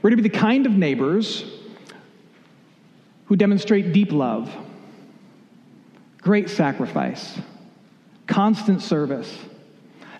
We're 0.00 0.10
to 0.10 0.16
be 0.16 0.22
the 0.22 0.28
kind 0.28 0.66
of 0.66 0.72
neighbors 0.72 1.44
who 3.26 3.36
demonstrate 3.36 3.92
deep 3.92 4.12
love, 4.12 4.54
great 6.20 6.48
sacrifice, 6.48 7.38
constant 8.26 8.80
service, 8.80 9.36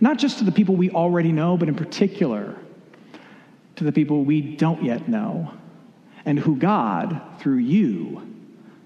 not 0.01 0.19
just 0.19 0.39
to 0.39 0.45
the 0.45 0.53
people 0.53 0.77
we 0.77 0.91
already 0.91 1.33
know, 1.33 1.57
but 1.57 1.69
in 1.69 1.75
particular 1.75 2.57
to 3.77 3.85
the 3.85 3.93
people 3.93 4.25
we 4.25 4.41
don't 4.41 4.83
yet 4.83 5.09
know 5.09 5.53
and 6.25 6.39
who 6.39 6.57
God, 6.57 7.21
through 7.39 7.59
you, 7.59 8.23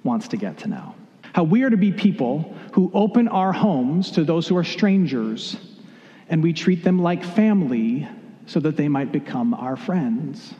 wants 0.04 0.28
to 0.28 0.36
get 0.36 0.58
to 0.58 0.68
know. 0.68 0.94
How 1.32 1.42
we 1.42 1.62
are 1.62 1.70
to 1.70 1.76
be 1.76 1.90
people 1.90 2.54
who 2.72 2.90
open 2.92 3.28
our 3.28 3.52
homes 3.52 4.10
to 4.12 4.24
those 4.24 4.46
who 4.46 4.56
are 4.56 4.64
strangers 4.64 5.56
and 6.28 6.42
we 6.42 6.52
treat 6.52 6.84
them 6.84 7.00
like 7.00 7.24
family 7.24 8.06
so 8.46 8.60
that 8.60 8.76
they 8.76 8.88
might 8.88 9.12
become 9.12 9.54
our 9.54 9.76
friends. 9.76 10.54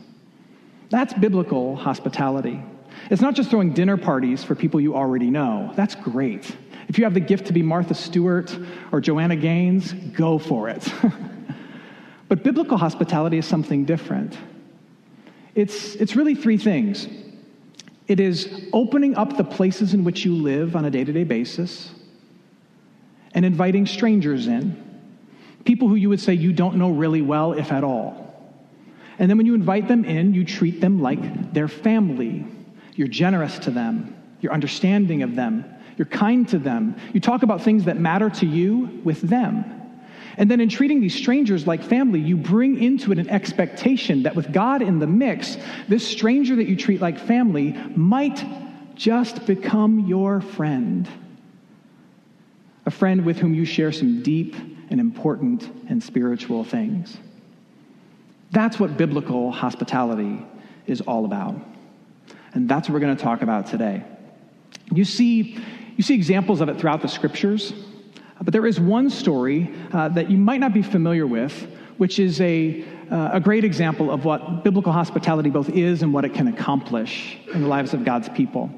That's 0.93 1.11
biblical 1.15 1.75
hospitality. 1.75 2.61
It's 3.09 3.19
not 3.19 3.33
just 3.33 3.49
throwing 3.49 3.73
dinner 3.73 3.97
parties 3.97 4.43
for 4.43 4.53
people 4.53 4.79
you 4.79 4.95
already 4.95 5.31
know. 5.31 5.73
That's 5.75 5.95
great. 5.95 6.55
If 6.87 6.99
you 6.99 7.03
have 7.05 7.15
the 7.15 7.19
gift 7.19 7.47
to 7.47 7.53
be 7.53 7.63
Martha 7.63 7.95
Stewart 7.95 8.55
or 8.91 9.01
Joanna 9.01 9.35
Gaines, 9.35 9.91
go 9.91 10.37
for 10.37 10.69
it. 10.69 10.87
but 12.29 12.43
biblical 12.43 12.77
hospitality 12.77 13.39
is 13.39 13.47
something 13.47 13.85
different. 13.85 14.37
It's, 15.55 15.95
it's 15.95 16.15
really 16.15 16.35
three 16.35 16.59
things 16.59 17.07
it 18.07 18.19
is 18.19 18.67
opening 18.71 19.15
up 19.15 19.35
the 19.35 19.43
places 19.43 19.95
in 19.95 20.03
which 20.03 20.23
you 20.23 20.35
live 20.35 20.75
on 20.75 20.85
a 20.85 20.91
day 20.91 21.03
to 21.03 21.11
day 21.11 21.23
basis 21.23 21.91
and 23.33 23.43
inviting 23.43 23.87
strangers 23.87 24.45
in, 24.45 25.01
people 25.65 25.87
who 25.87 25.95
you 25.95 26.09
would 26.09 26.19
say 26.19 26.35
you 26.35 26.53
don't 26.53 26.75
know 26.75 26.91
really 26.91 27.23
well, 27.23 27.53
if 27.53 27.71
at 27.71 27.83
all. 27.83 28.22
And 29.19 29.29
then 29.29 29.37
when 29.37 29.45
you 29.45 29.53
invite 29.53 29.87
them 29.87 30.05
in, 30.05 30.33
you 30.33 30.43
treat 30.43 30.81
them 30.81 31.01
like 31.01 31.53
their 31.53 31.67
family. 31.67 32.45
You're 32.95 33.07
generous 33.07 33.59
to 33.59 33.71
them, 33.71 34.15
you're 34.41 34.53
understanding 34.53 35.23
of 35.23 35.35
them, 35.35 35.65
you're 35.97 36.05
kind 36.05 36.47
to 36.49 36.59
them. 36.59 36.95
You 37.13 37.19
talk 37.19 37.43
about 37.43 37.61
things 37.61 37.85
that 37.85 37.97
matter 37.97 38.29
to 38.29 38.45
you 38.45 39.01
with 39.03 39.21
them. 39.21 39.65
And 40.37 40.49
then 40.49 40.59
in 40.59 40.69
treating 40.69 40.99
these 40.99 41.15
strangers 41.15 41.67
like 41.67 41.83
family, 41.83 42.19
you 42.19 42.35
bring 42.35 42.81
into 42.81 43.11
it 43.11 43.19
an 43.19 43.29
expectation 43.29 44.23
that 44.23 44.35
with 44.35 44.51
God 44.51 44.81
in 44.81 44.97
the 44.97 45.07
mix, 45.07 45.57
this 45.87 46.07
stranger 46.07 46.55
that 46.55 46.67
you 46.67 46.75
treat 46.75 47.01
like 47.01 47.19
family 47.19 47.73
might 47.95 48.43
just 48.95 49.45
become 49.45 50.07
your 50.07 50.41
friend. 50.41 51.07
A 52.85 52.91
friend 52.91 53.25
with 53.25 53.37
whom 53.37 53.53
you 53.53 53.65
share 53.65 53.91
some 53.91 54.23
deep 54.23 54.55
and 54.89 54.99
important 54.99 55.69
and 55.87 56.01
spiritual 56.01 56.63
things. 56.63 57.17
That's 58.53 58.79
what 58.79 58.97
biblical 58.97 59.51
hospitality 59.51 60.45
is 60.85 61.01
all 61.01 61.25
about. 61.25 61.55
And 62.53 62.69
that's 62.69 62.87
what 62.87 62.93
we're 62.93 62.99
going 62.99 63.17
to 63.17 63.23
talk 63.23 63.41
about 63.41 63.65
today. 63.65 64.03
You 64.93 65.05
see, 65.05 65.57
you 65.97 66.03
see 66.03 66.13
examples 66.13 66.61
of 66.61 66.69
it 66.69 66.79
throughout 66.79 67.01
the 67.01 67.07
scriptures, 67.07 67.73
but 68.39 68.53
there 68.53 68.67
is 68.67 68.79
one 68.79 69.09
story 69.09 69.73
uh, 69.91 70.09
that 70.09 70.29
you 70.29 70.37
might 70.37 70.59
not 70.59 70.71
be 70.71 70.83
familiar 70.83 71.25
with, 71.25 71.67
which 71.97 72.19
is 72.19 72.39
a, 72.41 72.85
uh, 73.09 73.31
a 73.33 73.39
great 73.39 73.63
example 73.63 74.11
of 74.11 74.23
what 74.23 74.63
biblical 74.63 74.91
hospitality 74.91 75.49
both 75.49 75.69
is 75.69 76.03
and 76.03 76.13
what 76.13 76.23
it 76.23 76.35
can 76.35 76.47
accomplish 76.47 77.39
in 77.55 77.63
the 77.63 77.67
lives 77.67 77.95
of 77.95 78.05
God's 78.05 78.29
people. 78.29 78.69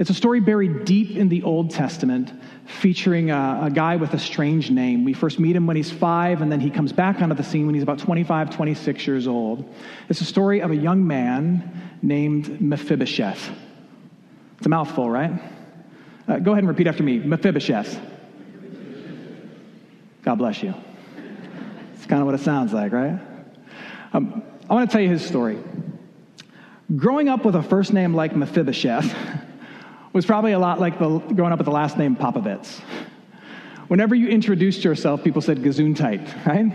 It's 0.00 0.08
a 0.08 0.14
story 0.14 0.40
buried 0.40 0.86
deep 0.86 1.14
in 1.14 1.28
the 1.28 1.42
Old 1.42 1.70
Testament 1.70 2.32
featuring 2.64 3.30
a, 3.30 3.60
a, 3.64 3.70
guy 3.70 3.96
with 3.96 4.14
a 4.14 4.18
strange 4.18 4.70
name. 4.70 5.04
We 5.04 5.12
first 5.12 5.38
meet 5.38 5.54
him 5.54 5.66
when 5.66 5.76
he's 5.76 5.90
five, 5.90 6.40
and 6.40 6.50
then 6.50 6.58
he 6.58 6.70
comes 6.70 6.90
back 6.90 7.20
onto 7.20 7.34
the 7.34 7.44
scene 7.44 7.66
when 7.66 7.74
he's 7.74 7.82
about 7.82 7.98
25, 7.98 8.48
26 8.48 9.06
years 9.06 9.28
old. 9.28 9.70
It's 10.08 10.22
a 10.22 10.24
story 10.24 10.62
of 10.62 10.70
a 10.70 10.74
young 10.74 11.06
man 11.06 11.98
named 12.00 12.62
Mephibosheth. 12.62 13.50
It's 14.56 14.64
a 14.64 14.70
mouthful, 14.70 15.10
right? 15.10 15.32
Uh, 16.26 16.38
go 16.38 16.52
ahead 16.52 16.64
and 16.64 16.68
repeat 16.68 16.86
after 16.86 17.02
me 17.02 17.18
Mephibosheth. 17.18 18.00
God 20.22 20.36
bless 20.36 20.62
you. 20.62 20.72
It's 21.94 22.06
kind 22.06 22.22
of 22.22 22.26
what 22.26 22.34
it 22.34 22.40
sounds 22.40 22.72
like, 22.72 22.92
right? 22.92 23.20
Um, 24.14 24.42
I 24.70 24.72
want 24.72 24.88
to 24.88 24.92
tell 24.94 25.02
you 25.02 25.10
his 25.10 25.22
story. 25.22 25.58
Growing 26.96 27.28
up 27.28 27.44
with 27.44 27.54
a 27.54 27.62
first 27.62 27.92
name 27.92 28.14
like 28.14 28.34
Mephibosheth 28.34 29.14
was 30.12 30.26
probably 30.26 30.52
a 30.52 30.58
lot 30.58 30.80
like 30.80 30.98
the, 30.98 31.18
growing 31.18 31.52
up 31.52 31.58
with 31.58 31.66
the 31.66 31.72
last 31.72 31.96
name 31.96 32.16
Popovits. 32.16 32.80
Whenever 33.88 34.14
you 34.14 34.28
introduced 34.28 34.84
yourself, 34.84 35.22
people 35.22 35.42
said 35.42 35.58
Gesundheit, 35.58 36.46
right? 36.46 36.72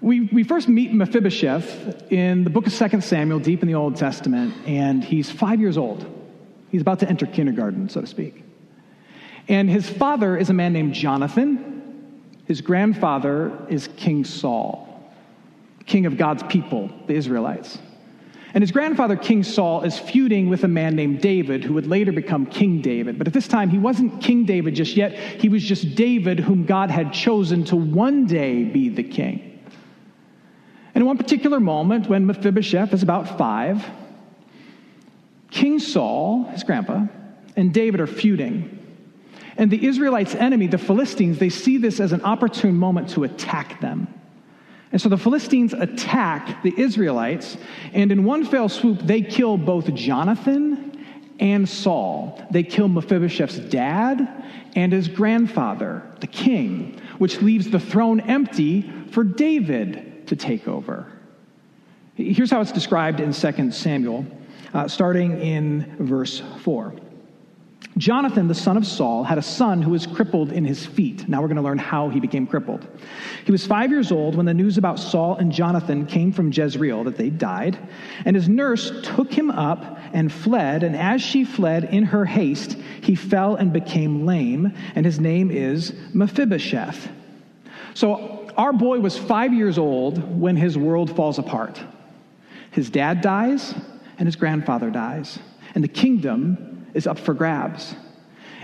We, 0.00 0.22
we 0.32 0.42
first 0.42 0.68
meet 0.68 0.92
Mephibosheth 0.92 2.10
in 2.10 2.42
the 2.42 2.50
book 2.50 2.66
of 2.66 2.74
2 2.74 3.00
Samuel, 3.00 3.38
deep 3.38 3.62
in 3.62 3.68
the 3.68 3.74
Old 3.74 3.96
Testament, 3.96 4.54
and 4.66 5.04
he's 5.04 5.30
five 5.30 5.60
years 5.60 5.78
old. 5.78 6.04
He's 6.70 6.82
about 6.82 6.98
to 7.00 7.08
enter 7.08 7.26
kindergarten, 7.26 7.88
so 7.88 8.00
to 8.00 8.06
speak. 8.06 8.42
And 9.48 9.70
his 9.70 9.88
father 9.88 10.36
is 10.36 10.50
a 10.50 10.52
man 10.52 10.72
named 10.72 10.94
Jonathan. 10.94 12.24
His 12.46 12.60
grandfather 12.60 13.56
is 13.68 13.88
King 13.96 14.24
Saul, 14.24 14.88
king 15.86 16.06
of 16.06 16.16
God's 16.16 16.42
people, 16.44 16.90
the 17.06 17.14
Israelites. 17.14 17.78
And 18.54 18.62
his 18.62 18.70
grandfather, 18.70 19.16
King 19.16 19.42
Saul, 19.42 19.82
is 19.82 19.98
feuding 19.98 20.48
with 20.50 20.64
a 20.64 20.68
man 20.68 20.94
named 20.94 21.22
David, 21.22 21.64
who 21.64 21.72
would 21.74 21.86
later 21.86 22.12
become 22.12 22.44
King 22.44 22.82
David. 22.82 23.16
But 23.16 23.26
at 23.26 23.32
this 23.32 23.48
time, 23.48 23.70
he 23.70 23.78
wasn't 23.78 24.22
King 24.22 24.44
David 24.44 24.74
just 24.74 24.94
yet. 24.94 25.14
He 25.40 25.48
was 25.48 25.62
just 25.62 25.94
David, 25.94 26.38
whom 26.38 26.66
God 26.66 26.90
had 26.90 27.12
chosen 27.12 27.64
to 27.64 27.76
one 27.76 28.26
day 28.26 28.64
be 28.64 28.90
the 28.90 29.02
king. 29.02 29.60
And 30.94 31.00
in 31.00 31.06
one 31.06 31.16
particular 31.16 31.60
moment, 31.60 32.08
when 32.08 32.26
Mephibosheth 32.26 32.92
is 32.92 33.02
about 33.02 33.38
five, 33.38 33.88
King 35.50 35.78
Saul, 35.78 36.44
his 36.44 36.62
grandpa, 36.62 37.06
and 37.56 37.72
David 37.72 38.00
are 38.00 38.06
feuding. 38.06 38.78
And 39.56 39.70
the 39.70 39.86
Israelites' 39.86 40.34
enemy, 40.34 40.66
the 40.66 40.78
Philistines, 40.78 41.38
they 41.38 41.48
see 41.48 41.78
this 41.78 42.00
as 42.00 42.12
an 42.12 42.22
opportune 42.22 42.74
moment 42.74 43.10
to 43.10 43.24
attack 43.24 43.80
them. 43.80 44.08
And 44.92 45.00
so 45.00 45.08
the 45.08 45.16
Philistines 45.16 45.72
attack 45.72 46.62
the 46.62 46.74
Israelites, 46.76 47.56
and 47.94 48.12
in 48.12 48.24
one 48.24 48.44
fell 48.44 48.68
swoop, 48.68 49.00
they 49.00 49.22
kill 49.22 49.56
both 49.56 49.92
Jonathan 49.94 51.04
and 51.40 51.66
Saul. 51.66 52.46
They 52.50 52.62
kill 52.62 52.88
Mephibosheth's 52.88 53.58
dad 53.58 54.44
and 54.76 54.92
his 54.92 55.08
grandfather, 55.08 56.02
the 56.20 56.26
king, 56.26 57.00
which 57.18 57.40
leaves 57.40 57.70
the 57.70 57.80
throne 57.80 58.20
empty 58.20 58.90
for 59.10 59.24
David 59.24 60.26
to 60.28 60.36
take 60.36 60.68
over. 60.68 61.10
Here's 62.14 62.50
how 62.50 62.60
it's 62.60 62.72
described 62.72 63.20
in 63.20 63.32
2 63.32 63.72
Samuel, 63.72 64.26
uh, 64.74 64.88
starting 64.88 65.40
in 65.40 65.96
verse 65.98 66.42
4. 66.60 66.94
Jonathan, 67.98 68.48
the 68.48 68.54
son 68.54 68.78
of 68.78 68.86
Saul, 68.86 69.22
had 69.22 69.36
a 69.36 69.42
son 69.42 69.82
who 69.82 69.90
was 69.90 70.06
crippled 70.06 70.50
in 70.50 70.64
his 70.64 70.86
feet. 70.86 71.28
Now 71.28 71.42
we're 71.42 71.48
going 71.48 71.56
to 71.56 71.62
learn 71.62 71.78
how 71.78 72.08
he 72.08 72.20
became 72.20 72.46
crippled. 72.46 72.86
He 73.44 73.52
was 73.52 73.66
five 73.66 73.90
years 73.90 74.10
old 74.10 74.34
when 74.34 74.46
the 74.46 74.54
news 74.54 74.78
about 74.78 74.98
Saul 74.98 75.36
and 75.36 75.52
Jonathan 75.52 76.06
came 76.06 76.32
from 76.32 76.50
Jezreel 76.50 77.04
that 77.04 77.18
they 77.18 77.28
died. 77.28 77.78
And 78.24 78.34
his 78.34 78.48
nurse 78.48 78.92
took 79.02 79.30
him 79.30 79.50
up 79.50 79.98
and 80.14 80.32
fled. 80.32 80.84
And 80.84 80.96
as 80.96 81.20
she 81.20 81.44
fled 81.44 81.84
in 81.84 82.04
her 82.04 82.24
haste, 82.24 82.78
he 83.02 83.14
fell 83.14 83.56
and 83.56 83.74
became 83.74 84.24
lame. 84.24 84.72
And 84.94 85.04
his 85.04 85.20
name 85.20 85.50
is 85.50 85.92
Mephibosheth. 86.14 87.10
So 87.92 88.48
our 88.56 88.72
boy 88.72 89.00
was 89.00 89.18
five 89.18 89.52
years 89.52 89.76
old 89.76 90.40
when 90.40 90.56
his 90.56 90.78
world 90.78 91.14
falls 91.14 91.38
apart. 91.38 91.82
His 92.70 92.88
dad 92.88 93.20
dies, 93.20 93.74
and 94.18 94.26
his 94.26 94.36
grandfather 94.36 94.88
dies. 94.88 95.38
And 95.74 95.84
the 95.84 95.88
kingdom 95.88 96.71
is 96.94 97.06
up 97.06 97.18
for 97.18 97.34
grabs. 97.34 97.94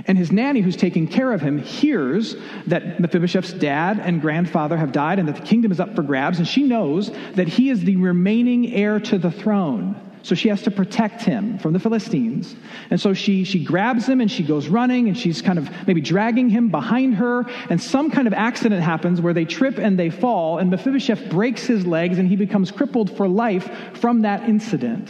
And 0.06 0.16
his 0.16 0.30
nanny, 0.30 0.60
who's 0.60 0.76
taking 0.76 1.08
care 1.08 1.32
of 1.32 1.40
him, 1.40 1.58
hears 1.58 2.36
that 2.66 3.00
Mephibosheth's 3.00 3.52
dad 3.52 3.98
and 3.98 4.20
grandfather 4.20 4.76
have 4.76 4.92
died 4.92 5.18
and 5.18 5.28
that 5.28 5.36
the 5.36 5.42
kingdom 5.42 5.72
is 5.72 5.80
up 5.80 5.96
for 5.96 6.02
grabs. 6.02 6.38
And 6.38 6.46
she 6.46 6.62
knows 6.62 7.10
that 7.34 7.48
he 7.48 7.70
is 7.70 7.82
the 7.82 7.96
remaining 7.96 8.72
heir 8.72 9.00
to 9.00 9.18
the 9.18 9.30
throne. 9.30 10.00
So 10.22 10.34
she 10.34 10.48
has 10.48 10.62
to 10.62 10.70
protect 10.70 11.22
him 11.22 11.58
from 11.58 11.72
the 11.72 11.78
Philistines. 11.78 12.54
And 12.90 13.00
so 13.00 13.14
she, 13.14 13.44
she 13.44 13.64
grabs 13.64 14.06
him 14.06 14.20
and 14.20 14.30
she 14.30 14.42
goes 14.42 14.68
running 14.68 15.08
and 15.08 15.16
she's 15.16 15.40
kind 15.40 15.58
of 15.58 15.70
maybe 15.86 16.00
dragging 16.00 16.50
him 16.50 16.68
behind 16.68 17.14
her. 17.14 17.46
And 17.70 17.80
some 17.80 18.10
kind 18.10 18.26
of 18.26 18.34
accident 18.34 18.82
happens 18.82 19.20
where 19.20 19.32
they 19.32 19.44
trip 19.44 19.78
and 19.78 19.98
they 19.98 20.10
fall. 20.10 20.58
And 20.58 20.70
Mephibosheth 20.70 21.30
breaks 21.30 21.64
his 21.64 21.86
legs 21.86 22.18
and 22.18 22.28
he 22.28 22.36
becomes 22.36 22.70
crippled 22.70 23.16
for 23.16 23.26
life 23.26 23.70
from 23.94 24.22
that 24.22 24.48
incident. 24.48 25.08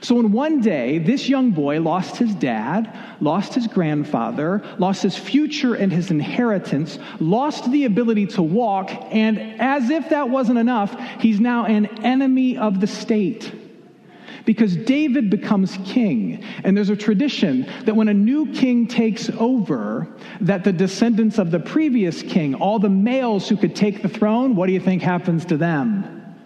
So, 0.00 0.20
in 0.20 0.30
one 0.30 0.60
day, 0.60 0.98
this 0.98 1.28
young 1.28 1.50
boy 1.50 1.80
lost 1.80 2.16
his 2.16 2.34
dad, 2.34 2.96
lost 3.20 3.54
his 3.54 3.66
grandfather, 3.66 4.62
lost 4.78 5.02
his 5.02 5.16
future 5.16 5.74
and 5.74 5.92
his 5.92 6.10
inheritance, 6.10 6.98
lost 7.18 7.70
the 7.70 7.84
ability 7.84 8.26
to 8.28 8.42
walk, 8.42 8.90
and 9.10 9.38
as 9.60 9.90
if 9.90 10.10
that 10.10 10.30
wasn't 10.30 10.58
enough, 10.58 10.96
he's 11.20 11.40
now 11.40 11.64
an 11.66 11.86
enemy 12.04 12.56
of 12.56 12.80
the 12.80 12.86
state. 12.86 13.52
Because 14.44 14.76
David 14.76 15.30
becomes 15.30 15.76
king, 15.84 16.44
and 16.64 16.76
there's 16.76 16.90
a 16.90 16.96
tradition 16.96 17.68
that 17.84 17.94
when 17.94 18.08
a 18.08 18.14
new 18.14 18.50
king 18.52 18.86
takes 18.86 19.28
over, 19.30 20.08
that 20.40 20.64
the 20.64 20.72
descendants 20.72 21.38
of 21.38 21.50
the 21.50 21.60
previous 21.60 22.22
king, 22.22 22.54
all 22.54 22.78
the 22.78 22.88
males 22.88 23.48
who 23.48 23.56
could 23.56 23.74
take 23.74 24.00
the 24.00 24.08
throne, 24.08 24.54
what 24.54 24.68
do 24.68 24.72
you 24.72 24.80
think 24.80 25.02
happens 25.02 25.44
to 25.46 25.56
them? 25.56 26.36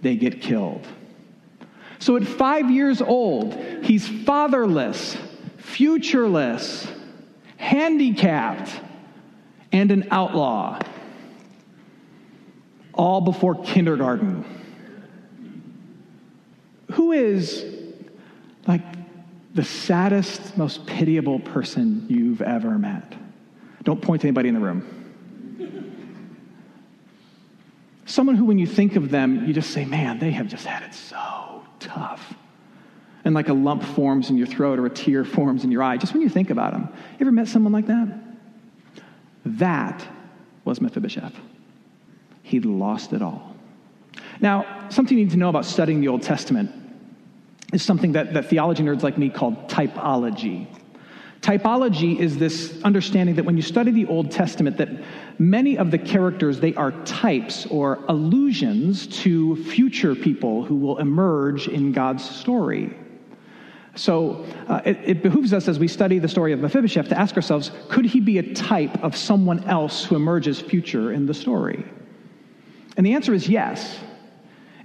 They 0.00 0.16
get 0.16 0.40
killed. 0.40 0.86
So 1.98 2.16
at 2.16 2.24
five 2.24 2.70
years 2.70 3.00
old, 3.00 3.54
he's 3.82 4.06
fatherless, 4.06 5.16
futureless, 5.58 6.86
handicapped, 7.56 8.70
and 9.72 9.90
an 9.90 10.08
outlaw. 10.10 10.80
All 12.92 13.20
before 13.20 13.56
kindergarten. 13.62 14.44
Who 16.92 17.12
is 17.12 17.64
like 18.66 18.82
the 19.54 19.64
saddest, 19.64 20.56
most 20.56 20.86
pitiable 20.86 21.40
person 21.40 22.06
you've 22.08 22.42
ever 22.42 22.78
met? 22.78 23.14
Don't 23.82 24.00
point 24.00 24.22
to 24.22 24.28
anybody 24.28 24.48
in 24.48 24.54
the 24.54 24.60
room. 24.60 25.00
Someone 28.06 28.36
who, 28.36 28.44
when 28.44 28.58
you 28.58 28.66
think 28.66 28.96
of 28.96 29.10
them, 29.10 29.46
you 29.46 29.52
just 29.52 29.70
say, 29.70 29.84
man, 29.84 30.18
they 30.18 30.30
have 30.30 30.46
just 30.46 30.66
had 30.66 30.82
it 30.82 30.94
so 30.94 31.43
tough. 31.84 32.34
And 33.24 33.34
like 33.34 33.48
a 33.48 33.54
lump 33.54 33.82
forms 33.82 34.30
in 34.30 34.36
your 34.36 34.46
throat 34.46 34.78
or 34.78 34.86
a 34.86 34.90
tear 34.90 35.24
forms 35.36 35.64
in 35.64 35.70
your 35.70 35.82
eye, 35.82 35.96
just 35.96 36.12
when 36.12 36.22
you 36.22 36.28
think 36.28 36.50
about 36.50 36.72
them. 36.72 36.88
You 36.92 37.26
ever 37.26 37.32
met 37.32 37.48
someone 37.48 37.72
like 37.72 37.86
that? 37.86 38.08
That 39.44 40.04
was 40.64 40.80
Mephibosheth. 40.80 41.34
He'd 42.42 42.64
lost 42.64 43.12
it 43.12 43.22
all. 43.22 43.54
Now, 44.40 44.88
something 44.90 45.16
you 45.16 45.24
need 45.24 45.30
to 45.32 45.36
know 45.36 45.48
about 45.48 45.64
studying 45.64 46.00
the 46.00 46.08
Old 46.08 46.22
Testament 46.22 46.70
is 47.72 47.82
something 47.82 48.12
that, 48.12 48.34
that 48.34 48.46
theology 48.46 48.82
nerds 48.82 49.02
like 49.02 49.18
me 49.18 49.28
call 49.28 49.52
typology. 49.66 50.66
Typology 51.40 52.18
is 52.18 52.38
this 52.38 52.80
understanding 52.84 53.34
that 53.36 53.44
when 53.44 53.56
you 53.56 53.62
study 53.62 53.90
the 53.90 54.06
Old 54.06 54.30
Testament, 54.30 54.78
that 54.78 54.88
many 55.38 55.78
of 55.78 55.90
the 55.90 55.98
characters, 55.98 56.60
they 56.60 56.74
are 56.74 56.92
types 57.04 57.66
or 57.66 58.04
allusions 58.08 59.06
to 59.22 59.56
future 59.64 60.14
people 60.14 60.64
who 60.64 60.76
will 60.76 60.98
emerge 60.98 61.68
in 61.68 61.92
God's 61.92 62.28
story. 62.28 62.96
So 63.96 64.44
uh, 64.68 64.80
it, 64.84 64.98
it, 65.04 65.22
behooves 65.22 65.52
us 65.52 65.68
as 65.68 65.78
we 65.78 65.86
study 65.86 66.18
the 66.18 66.28
story 66.28 66.52
of 66.52 66.58
Mephibosheth 66.58 67.08
to 67.10 67.18
ask 67.18 67.36
ourselves 67.36 67.70
could 67.88 68.04
he 68.04 68.20
be 68.20 68.38
a 68.38 68.54
type 68.54 69.02
of 69.04 69.16
someone 69.16 69.62
else 69.64 70.04
who 70.04 70.16
emerges 70.16 70.60
future 70.60 71.12
in 71.12 71.26
the 71.26 71.34
story? 71.34 71.84
And 72.96 73.06
the 73.06 73.14
answer 73.14 73.34
is 73.34 73.48
yes. 73.48 73.98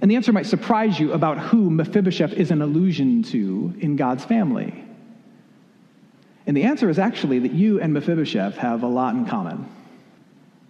And 0.00 0.10
the 0.10 0.16
answer 0.16 0.32
might 0.32 0.46
surprise 0.46 0.98
you 0.98 1.12
about 1.12 1.38
who 1.38 1.70
Mephibosheth 1.70 2.32
is 2.32 2.50
an 2.50 2.62
allusion 2.62 3.22
to 3.24 3.74
in 3.80 3.96
God's 3.96 4.24
family. 4.24 4.84
And 6.46 6.56
the 6.56 6.62
answer 6.62 6.88
is 6.88 6.98
actually 6.98 7.40
that 7.40 7.52
you 7.52 7.80
and 7.80 7.92
Mephibosheth 7.92 8.56
have 8.56 8.82
a 8.82 8.88
lot 8.88 9.14
in 9.14 9.26
common. 9.26 9.68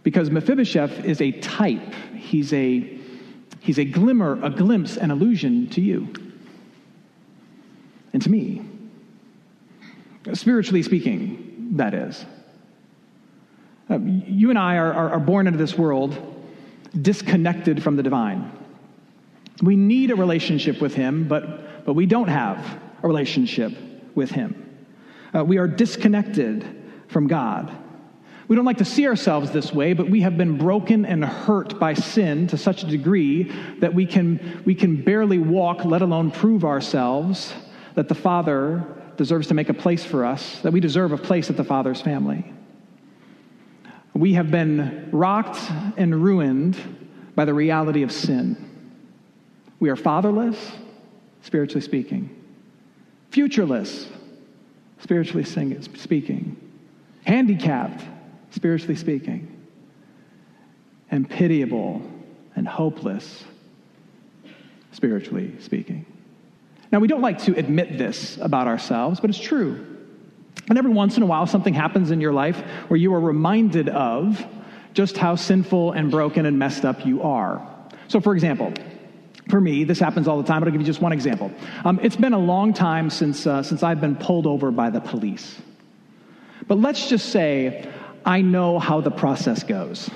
Because 0.02 0.30
Mephibosheth 0.30 1.04
is 1.04 1.20
a 1.20 1.32
type, 1.32 1.94
he's 2.14 2.52
a, 2.52 2.98
he's 3.60 3.78
a 3.78 3.84
glimmer, 3.84 4.42
a 4.42 4.50
glimpse, 4.50 4.96
an 4.96 5.10
illusion 5.10 5.68
to 5.70 5.80
you 5.80 6.12
and 8.12 8.22
to 8.22 8.30
me. 8.30 8.62
Spiritually 10.32 10.82
speaking, 10.82 11.70
that 11.76 11.94
is. 11.94 12.24
Uh, 13.88 13.98
you 13.98 14.50
and 14.50 14.58
I 14.58 14.76
are, 14.76 14.92
are, 14.92 15.10
are 15.10 15.20
born 15.20 15.46
into 15.46 15.58
this 15.58 15.76
world 15.76 16.16
disconnected 17.00 17.82
from 17.82 17.96
the 17.96 18.02
divine. 18.02 18.52
We 19.62 19.76
need 19.76 20.10
a 20.10 20.16
relationship 20.16 20.80
with 20.80 20.94
Him, 20.94 21.28
but, 21.28 21.84
but 21.84 21.94
we 21.94 22.06
don't 22.06 22.28
have 22.28 22.80
a 23.02 23.06
relationship 23.06 23.72
with 24.14 24.30
Him. 24.30 24.86
Uh, 25.34 25.44
we 25.44 25.58
are 25.58 25.68
disconnected 25.68 26.64
from 27.08 27.26
God. 27.26 27.76
We 28.50 28.56
don't 28.56 28.64
like 28.64 28.78
to 28.78 28.84
see 28.84 29.06
ourselves 29.06 29.52
this 29.52 29.72
way, 29.72 29.92
but 29.92 30.10
we 30.10 30.22
have 30.22 30.36
been 30.36 30.58
broken 30.58 31.06
and 31.06 31.24
hurt 31.24 31.78
by 31.78 31.94
sin 31.94 32.48
to 32.48 32.58
such 32.58 32.82
a 32.82 32.86
degree 32.86 33.44
that 33.78 33.94
we 33.94 34.04
can, 34.04 34.64
we 34.66 34.74
can 34.74 35.00
barely 35.04 35.38
walk, 35.38 35.84
let 35.84 36.02
alone 36.02 36.32
prove 36.32 36.64
ourselves 36.64 37.54
that 37.94 38.08
the 38.08 38.14
Father 38.16 38.84
deserves 39.16 39.46
to 39.46 39.54
make 39.54 39.68
a 39.68 39.74
place 39.74 40.04
for 40.04 40.24
us, 40.24 40.58
that 40.62 40.72
we 40.72 40.80
deserve 40.80 41.12
a 41.12 41.16
place 41.16 41.48
at 41.48 41.56
the 41.56 41.62
Father's 41.62 42.00
family. 42.00 42.52
We 44.14 44.32
have 44.32 44.50
been 44.50 45.10
rocked 45.12 45.60
and 45.96 46.20
ruined 46.20 46.76
by 47.36 47.44
the 47.44 47.54
reality 47.54 48.02
of 48.02 48.10
sin. 48.10 48.56
We 49.78 49.90
are 49.90 49.96
fatherless, 49.96 50.72
spiritually 51.42 51.82
speaking, 51.82 52.36
futureless, 53.30 54.08
spiritually 54.98 55.44
speaking, 55.44 56.56
handicapped, 57.22 58.02
spiritually 58.50 58.96
speaking, 58.96 59.56
and 61.10 61.28
pitiable 61.28 62.02
and 62.54 62.66
hopeless, 62.66 63.44
spiritually 64.92 65.54
speaking. 65.60 66.06
Now, 66.92 66.98
we 66.98 67.08
don't 67.08 67.22
like 67.22 67.38
to 67.44 67.56
admit 67.56 67.98
this 67.98 68.36
about 68.38 68.66
ourselves, 68.66 69.20
but 69.20 69.30
it's 69.30 69.38
true. 69.38 69.86
And 70.68 70.76
every 70.76 70.92
once 70.92 71.16
in 71.16 71.22
a 71.22 71.26
while, 71.26 71.46
something 71.46 71.74
happens 71.74 72.10
in 72.10 72.20
your 72.20 72.32
life 72.32 72.58
where 72.88 72.98
you 72.98 73.14
are 73.14 73.20
reminded 73.20 73.88
of 73.88 74.44
just 74.92 75.16
how 75.16 75.36
sinful 75.36 75.92
and 75.92 76.10
broken 76.10 76.46
and 76.46 76.58
messed 76.58 76.84
up 76.84 77.06
you 77.06 77.22
are. 77.22 77.66
So, 78.08 78.20
for 78.20 78.34
example, 78.34 78.72
for 79.48 79.60
me, 79.60 79.84
this 79.84 80.00
happens 80.00 80.26
all 80.26 80.36
the 80.36 80.46
time, 80.46 80.60
but 80.60 80.66
I'll 80.66 80.72
give 80.72 80.80
you 80.80 80.86
just 80.86 81.00
one 81.00 81.12
example. 81.12 81.52
Um, 81.84 82.00
it's 82.02 82.16
been 82.16 82.32
a 82.32 82.38
long 82.38 82.72
time 82.72 83.10
since, 83.10 83.46
uh, 83.46 83.62
since 83.62 83.82
I've 83.82 84.00
been 84.00 84.16
pulled 84.16 84.46
over 84.46 84.70
by 84.70 84.90
the 84.90 85.00
police. 85.00 85.60
But 86.66 86.78
let's 86.78 87.08
just 87.08 87.30
say 87.30 87.88
I 88.24 88.42
know 88.42 88.78
how 88.78 89.00
the 89.00 89.10
process 89.10 89.62
goes. 89.62 90.10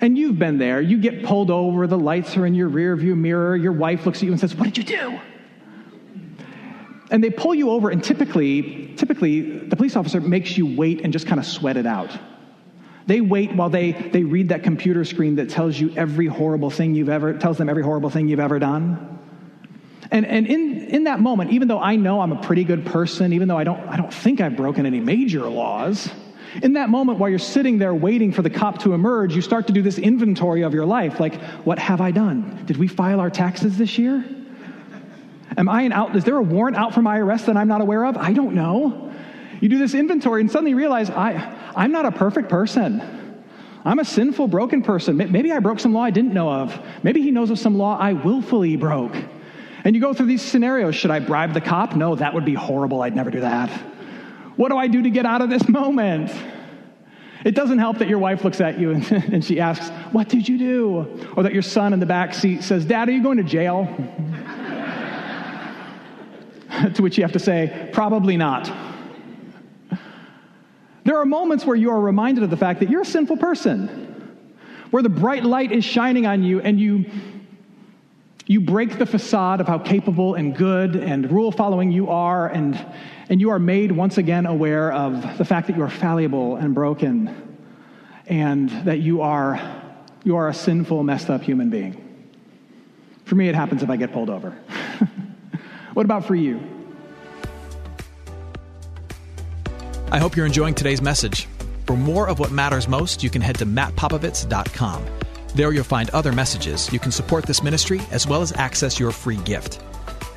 And 0.00 0.16
you've 0.16 0.38
been 0.38 0.58
there. 0.58 0.80
You 0.80 0.98
get 0.98 1.24
pulled 1.24 1.50
over, 1.50 1.86
the 1.86 1.98
lights 1.98 2.36
are 2.36 2.46
in 2.46 2.54
your 2.54 2.68
rear 2.68 2.94
view 2.96 3.16
mirror, 3.16 3.56
your 3.56 3.72
wife 3.72 4.06
looks 4.06 4.18
at 4.18 4.24
you 4.24 4.30
and 4.30 4.40
says, 4.40 4.54
What 4.54 4.72
did 4.72 4.78
you 4.78 4.84
do? 4.84 5.20
And 7.10 7.24
they 7.24 7.30
pull 7.30 7.54
you 7.54 7.70
over, 7.70 7.88
and 7.90 8.04
typically, 8.04 8.94
typically, 8.96 9.58
the 9.60 9.76
police 9.76 9.96
officer 9.96 10.20
makes 10.20 10.56
you 10.58 10.76
wait 10.76 11.00
and 11.00 11.12
just 11.12 11.26
kind 11.26 11.40
of 11.40 11.46
sweat 11.46 11.76
it 11.76 11.86
out. 11.86 12.16
They 13.06 13.22
wait 13.22 13.54
while 13.54 13.70
they, 13.70 13.92
they 13.92 14.22
read 14.22 14.50
that 14.50 14.62
computer 14.62 15.02
screen 15.04 15.36
that 15.36 15.48
tells 15.48 15.80
you 15.80 15.94
every 15.96 16.26
horrible 16.26 16.68
thing 16.68 16.94
you've 16.94 17.08
ever, 17.08 17.32
tells 17.32 17.56
them 17.56 17.70
every 17.70 17.82
horrible 17.82 18.10
thing 18.10 18.28
you've 18.28 18.40
ever 18.40 18.58
done. 18.58 19.17
And, 20.10 20.24
and 20.26 20.46
in, 20.46 20.88
in 20.88 21.04
that 21.04 21.20
moment, 21.20 21.52
even 21.52 21.68
though 21.68 21.80
I 21.80 21.96
know 21.96 22.20
I'm 22.20 22.32
a 22.32 22.40
pretty 22.40 22.64
good 22.64 22.86
person, 22.86 23.32
even 23.32 23.48
though 23.48 23.58
I 23.58 23.64
don't, 23.64 23.80
I 23.88 23.96
don't 23.96 24.12
think 24.12 24.40
I've 24.40 24.56
broken 24.56 24.86
any 24.86 25.00
major 25.00 25.48
laws, 25.48 26.10
in 26.62 26.72
that 26.74 26.88
moment, 26.88 27.18
while 27.18 27.28
you're 27.28 27.38
sitting 27.38 27.78
there 27.78 27.94
waiting 27.94 28.32
for 28.32 28.42
the 28.42 28.50
cop 28.50 28.78
to 28.80 28.94
emerge, 28.94 29.34
you 29.34 29.42
start 29.42 29.66
to 29.66 29.72
do 29.72 29.82
this 29.82 29.98
inventory 29.98 30.62
of 30.62 30.72
your 30.72 30.86
life. 30.86 31.20
Like, 31.20 31.40
what 31.64 31.78
have 31.78 32.00
I 32.00 32.10
done? 32.10 32.62
Did 32.64 32.78
we 32.78 32.88
file 32.88 33.20
our 33.20 33.30
taxes 33.30 33.76
this 33.76 33.98
year? 33.98 34.24
Am 35.56 35.68
I 35.68 35.82
an 35.82 35.92
out? 35.92 36.16
Is 36.16 36.24
there 36.24 36.36
a 36.36 36.42
warrant 36.42 36.76
out 36.76 36.94
for 36.94 37.02
my 37.02 37.18
arrest 37.18 37.46
that 37.46 37.56
I'm 37.56 37.68
not 37.68 37.80
aware 37.80 38.04
of? 38.04 38.16
I 38.16 38.32
don't 38.32 38.54
know. 38.54 39.12
You 39.60 39.68
do 39.68 39.78
this 39.78 39.94
inventory 39.94 40.40
and 40.40 40.50
suddenly 40.50 40.74
realize 40.74 41.10
I, 41.10 41.72
I'm 41.76 41.92
not 41.92 42.06
a 42.06 42.12
perfect 42.12 42.48
person. 42.48 43.02
I'm 43.84 43.98
a 43.98 44.04
sinful, 44.04 44.48
broken 44.48 44.82
person. 44.82 45.16
Maybe 45.16 45.52
I 45.52 45.58
broke 45.60 45.80
some 45.80 45.92
law 45.92 46.02
I 46.02 46.10
didn't 46.10 46.32
know 46.32 46.50
of. 46.50 46.78
Maybe 47.02 47.22
he 47.22 47.30
knows 47.30 47.50
of 47.50 47.58
some 47.58 47.76
law 47.76 47.98
I 47.98 48.12
willfully 48.12 48.76
broke. 48.76 49.14
And 49.88 49.96
you 49.96 50.02
go 50.02 50.12
through 50.12 50.26
these 50.26 50.42
scenarios. 50.42 50.94
Should 50.96 51.10
I 51.10 51.18
bribe 51.18 51.54
the 51.54 51.62
cop? 51.62 51.96
No, 51.96 52.14
that 52.14 52.34
would 52.34 52.44
be 52.44 52.52
horrible. 52.52 53.00
I'd 53.00 53.16
never 53.16 53.30
do 53.30 53.40
that. 53.40 53.70
What 54.56 54.68
do 54.68 54.76
I 54.76 54.86
do 54.86 55.00
to 55.00 55.08
get 55.08 55.24
out 55.24 55.40
of 55.40 55.48
this 55.48 55.66
moment? 55.66 56.30
It 57.42 57.54
doesn't 57.54 57.78
help 57.78 57.96
that 57.96 58.08
your 58.08 58.18
wife 58.18 58.44
looks 58.44 58.60
at 58.60 58.78
you 58.78 58.90
and, 58.90 59.10
and 59.32 59.42
she 59.42 59.58
asks, 59.58 59.88
What 60.12 60.28
did 60.28 60.46
you 60.46 60.58
do? 60.58 61.30
Or 61.38 61.42
that 61.42 61.54
your 61.54 61.62
son 61.62 61.94
in 61.94 62.00
the 62.00 62.06
back 62.06 62.34
seat 62.34 62.62
says, 62.64 62.84
Dad, 62.84 63.08
are 63.08 63.12
you 63.12 63.22
going 63.22 63.38
to 63.38 63.42
jail? 63.42 63.86
to 66.94 67.00
which 67.00 67.16
you 67.16 67.24
have 67.24 67.32
to 67.32 67.38
say, 67.38 67.88
Probably 67.90 68.36
not. 68.36 68.70
There 71.04 71.16
are 71.16 71.24
moments 71.24 71.64
where 71.64 71.76
you 71.76 71.90
are 71.92 72.00
reminded 72.02 72.44
of 72.44 72.50
the 72.50 72.58
fact 72.58 72.80
that 72.80 72.90
you're 72.90 73.00
a 73.00 73.06
sinful 73.06 73.38
person, 73.38 74.36
where 74.90 75.02
the 75.02 75.08
bright 75.08 75.44
light 75.44 75.72
is 75.72 75.82
shining 75.82 76.26
on 76.26 76.42
you 76.42 76.60
and 76.60 76.78
you, 76.78 77.06
you 78.48 78.62
break 78.62 78.98
the 78.98 79.04
facade 79.04 79.60
of 79.60 79.68
how 79.68 79.78
capable 79.78 80.34
and 80.34 80.56
good 80.56 80.96
and 80.96 81.30
rule 81.30 81.52
following 81.52 81.92
you 81.92 82.08
are, 82.08 82.48
and, 82.48 82.82
and 83.28 83.42
you 83.42 83.50
are 83.50 83.58
made 83.58 83.92
once 83.92 84.16
again 84.16 84.46
aware 84.46 84.90
of 84.90 85.36
the 85.36 85.44
fact 85.44 85.66
that 85.66 85.76
you 85.76 85.82
are 85.82 85.90
fallible 85.90 86.56
and 86.56 86.74
broken 86.74 87.58
and 88.26 88.70
that 88.86 89.00
you 89.00 89.20
are, 89.20 89.60
you 90.24 90.34
are 90.34 90.48
a 90.48 90.54
sinful, 90.54 91.02
messed 91.02 91.28
up 91.28 91.42
human 91.42 91.68
being. 91.68 92.02
For 93.26 93.34
me, 93.34 93.50
it 93.50 93.54
happens 93.54 93.82
if 93.82 93.90
I 93.90 93.96
get 93.96 94.14
pulled 94.14 94.30
over. 94.30 94.50
what 95.92 96.06
about 96.06 96.24
for 96.24 96.34
you? 96.34 96.58
I 100.10 100.18
hope 100.18 100.36
you're 100.36 100.46
enjoying 100.46 100.74
today's 100.74 101.02
message. 101.02 101.46
For 101.86 101.98
more 101.98 102.26
of 102.26 102.38
what 102.38 102.50
matters 102.50 102.88
most, 102.88 103.22
you 103.22 103.28
can 103.28 103.42
head 103.42 103.56
to 103.56 103.66
mattpopovits.com. 103.66 105.04
There 105.54 105.72
you'll 105.72 105.84
find 105.84 106.10
other 106.10 106.32
messages. 106.32 106.92
You 106.92 106.98
can 106.98 107.10
support 107.10 107.46
this 107.46 107.62
ministry 107.62 108.00
as 108.10 108.26
well 108.26 108.42
as 108.42 108.52
access 108.52 109.00
your 109.00 109.10
free 109.10 109.38
gift. 109.38 109.80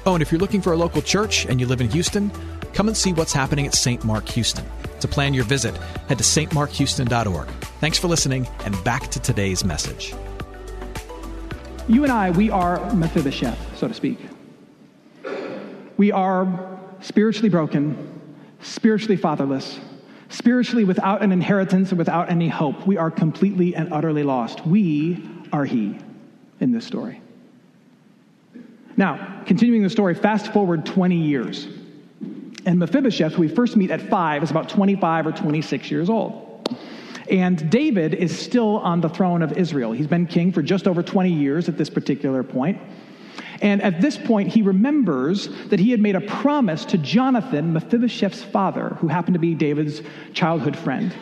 Oh, 0.06 0.14
and 0.14 0.22
if 0.22 0.32
you're 0.32 0.40
looking 0.40 0.62
for 0.62 0.74
a 0.74 0.78
local 0.78 1.02
church 1.02 1.46
and 1.46 1.60
you 1.60 1.68
live 1.68 1.82
in 1.82 1.90
Houston, 1.90 2.32
come 2.74 2.88
and 2.88 2.98
see 2.98 3.14
what's 3.14 3.34
happening 3.34 3.68
at 3.68 3.76
St. 3.76 4.04
Mark 4.04 4.28
Houston. 4.30 4.66
To 5.02 5.08
plan 5.08 5.34
your 5.34 5.44
visit, 5.44 5.76
head 6.08 6.18
to 6.18 6.24
stmarkhouston.org. 6.24 7.48
Thanks 7.80 7.98
for 7.98 8.08
listening, 8.08 8.48
and 8.66 8.84
back 8.84 9.10
to 9.10 9.20
today's 9.20 9.64
message. 9.64 10.14
You 11.88 12.04
and 12.04 12.12
I, 12.12 12.32
we 12.32 12.50
are 12.50 12.94
Mephibosheth, 12.94 13.78
so 13.78 13.88
to 13.88 13.94
speak. 13.94 14.20
We 15.98 16.12
are 16.12 16.80
spiritually 17.02 17.50
broken, 17.50 18.22
spiritually 18.62 19.18
fatherless, 19.18 19.80
spiritually 20.32 20.84
without 20.84 21.22
an 21.22 21.32
inheritance 21.32 21.90
and 21.90 21.98
without 21.98 22.30
any 22.30 22.48
hope. 22.48 22.88
We 22.88 22.98
are 22.98 23.12
completely 23.12 23.76
and 23.76 23.94
utterly 23.94 24.24
lost. 24.24 24.66
We 24.66 25.24
are 25.54 25.66
He 25.66 25.98
in 26.60 26.72
this 26.72 26.86
story. 26.86 27.22
Now, 28.98 29.44
continuing 29.46 29.84
the 29.84 29.90
story, 29.90 30.16
fast 30.16 30.52
forward 30.54 30.86
20 30.86 31.16
years. 31.16 31.68
And 32.66 32.80
Mephibosheth, 32.80 33.34
who 33.34 33.42
we 33.42 33.48
first 33.48 33.76
meet 33.76 33.92
at 33.92 34.02
five, 34.10 34.44
is 34.44 34.52
about 34.52 34.70
25 34.70 35.28
or 35.28 35.32
26 35.32 35.92
years 35.92 36.10
old. 36.10 36.48
And 37.30 37.70
David 37.70 38.14
is 38.14 38.38
still 38.38 38.78
on 38.80 39.02
the 39.02 39.10
throne 39.10 39.42
of 39.42 39.58
Israel. 39.58 39.92
He's 39.94 40.08
been 40.08 40.28
king 40.28 40.52
for 40.52 40.62
just 40.62 40.88
over 40.88 41.02
20 41.02 41.32
years 41.32 41.70
at 41.70 41.78
this 41.78 41.90
particular 41.90 42.44
point. 42.44 42.80
And 43.62 43.82
at 43.84 44.02
this 44.02 44.18
point, 44.18 44.50
he 44.50 44.64
remembers 44.64 45.48
that 45.68 45.80
he 45.80 45.92
had 45.92 46.00
made 46.00 46.16
a 46.16 46.22
promise 46.22 46.84
to 46.86 46.98
Jonathan, 46.98 47.74
Mephibosheth's 47.74 48.42
father, 48.42 48.98
who 49.00 49.08
happened 49.08 49.36
to 49.36 49.40
be 49.40 49.54
David's 49.54 50.02
childhood 50.34 50.76
friend. 50.76 51.14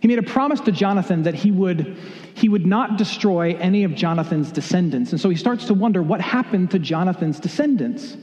He 0.00 0.08
made 0.08 0.18
a 0.18 0.22
promise 0.22 0.60
to 0.60 0.72
Jonathan 0.72 1.24
that 1.24 1.34
he 1.34 1.50
would, 1.50 1.98
he 2.34 2.48
would 2.48 2.66
not 2.66 2.96
destroy 2.96 3.54
any 3.56 3.84
of 3.84 3.94
Jonathan's 3.94 4.50
descendants. 4.50 5.12
And 5.12 5.20
so 5.20 5.28
he 5.28 5.36
starts 5.36 5.66
to 5.66 5.74
wonder 5.74 6.02
what 6.02 6.22
happened 6.22 6.70
to 6.70 6.78
Jonathan's 6.78 7.38
descendants. 7.38 8.16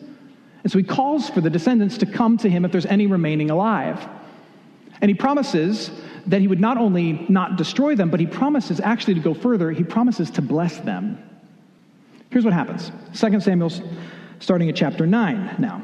And 0.64 0.72
so 0.72 0.80
he 0.80 0.84
calls 0.84 1.30
for 1.30 1.40
the 1.40 1.52
descendants 1.52 2.00
to 2.00 2.08
come 2.08 2.38
to 2.40 2.50
him 2.50 2.66
if 2.66 2.72
there's 2.72 2.88
any 2.88 3.06
remaining 3.06 3.52
alive. 3.52 4.06
And 5.00 5.10
he 5.10 5.16
promises 5.16 5.92
that 6.26 6.42
he 6.42 6.48
would 6.48 6.60
not 6.60 6.78
only 6.78 7.26
not 7.30 7.56
destroy 7.56 7.96
them, 7.96 8.10
but 8.10 8.20
he 8.20 8.26
promises 8.26 8.80
actually 8.80 9.14
to 9.14 9.20
go 9.20 9.36
further, 9.36 9.70
he 9.72 9.84
promises 9.84 10.32
to 10.32 10.42
bless 10.42 10.80
them. 10.80 11.20
Here's 12.30 12.44
what 12.44 12.54
happens 12.54 12.92
2 13.14 13.40
Samuel, 13.40 13.72
starting 14.40 14.70
at 14.70 14.76
chapter 14.76 15.06
9 15.06 15.56
now. 15.60 15.82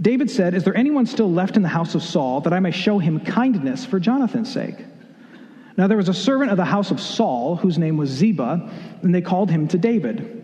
David 0.00 0.30
said, 0.30 0.54
Is 0.54 0.64
there 0.64 0.76
anyone 0.76 1.06
still 1.06 1.30
left 1.30 1.56
in 1.56 1.62
the 1.62 1.68
house 1.68 1.94
of 1.94 2.02
Saul 2.02 2.40
that 2.42 2.52
I 2.52 2.60
may 2.60 2.70
show 2.70 2.98
him 2.98 3.20
kindness 3.20 3.84
for 3.84 3.98
Jonathan's 3.98 4.52
sake? 4.52 4.76
Now 5.76 5.86
there 5.86 5.96
was 5.96 6.08
a 6.08 6.14
servant 6.14 6.50
of 6.50 6.56
the 6.56 6.64
house 6.64 6.90
of 6.90 7.00
Saul 7.00 7.56
whose 7.56 7.78
name 7.78 7.96
was 7.96 8.10
Ziba, 8.10 8.70
and 9.02 9.14
they 9.14 9.20
called 9.20 9.50
him 9.50 9.66
to 9.68 9.78
David. 9.78 10.34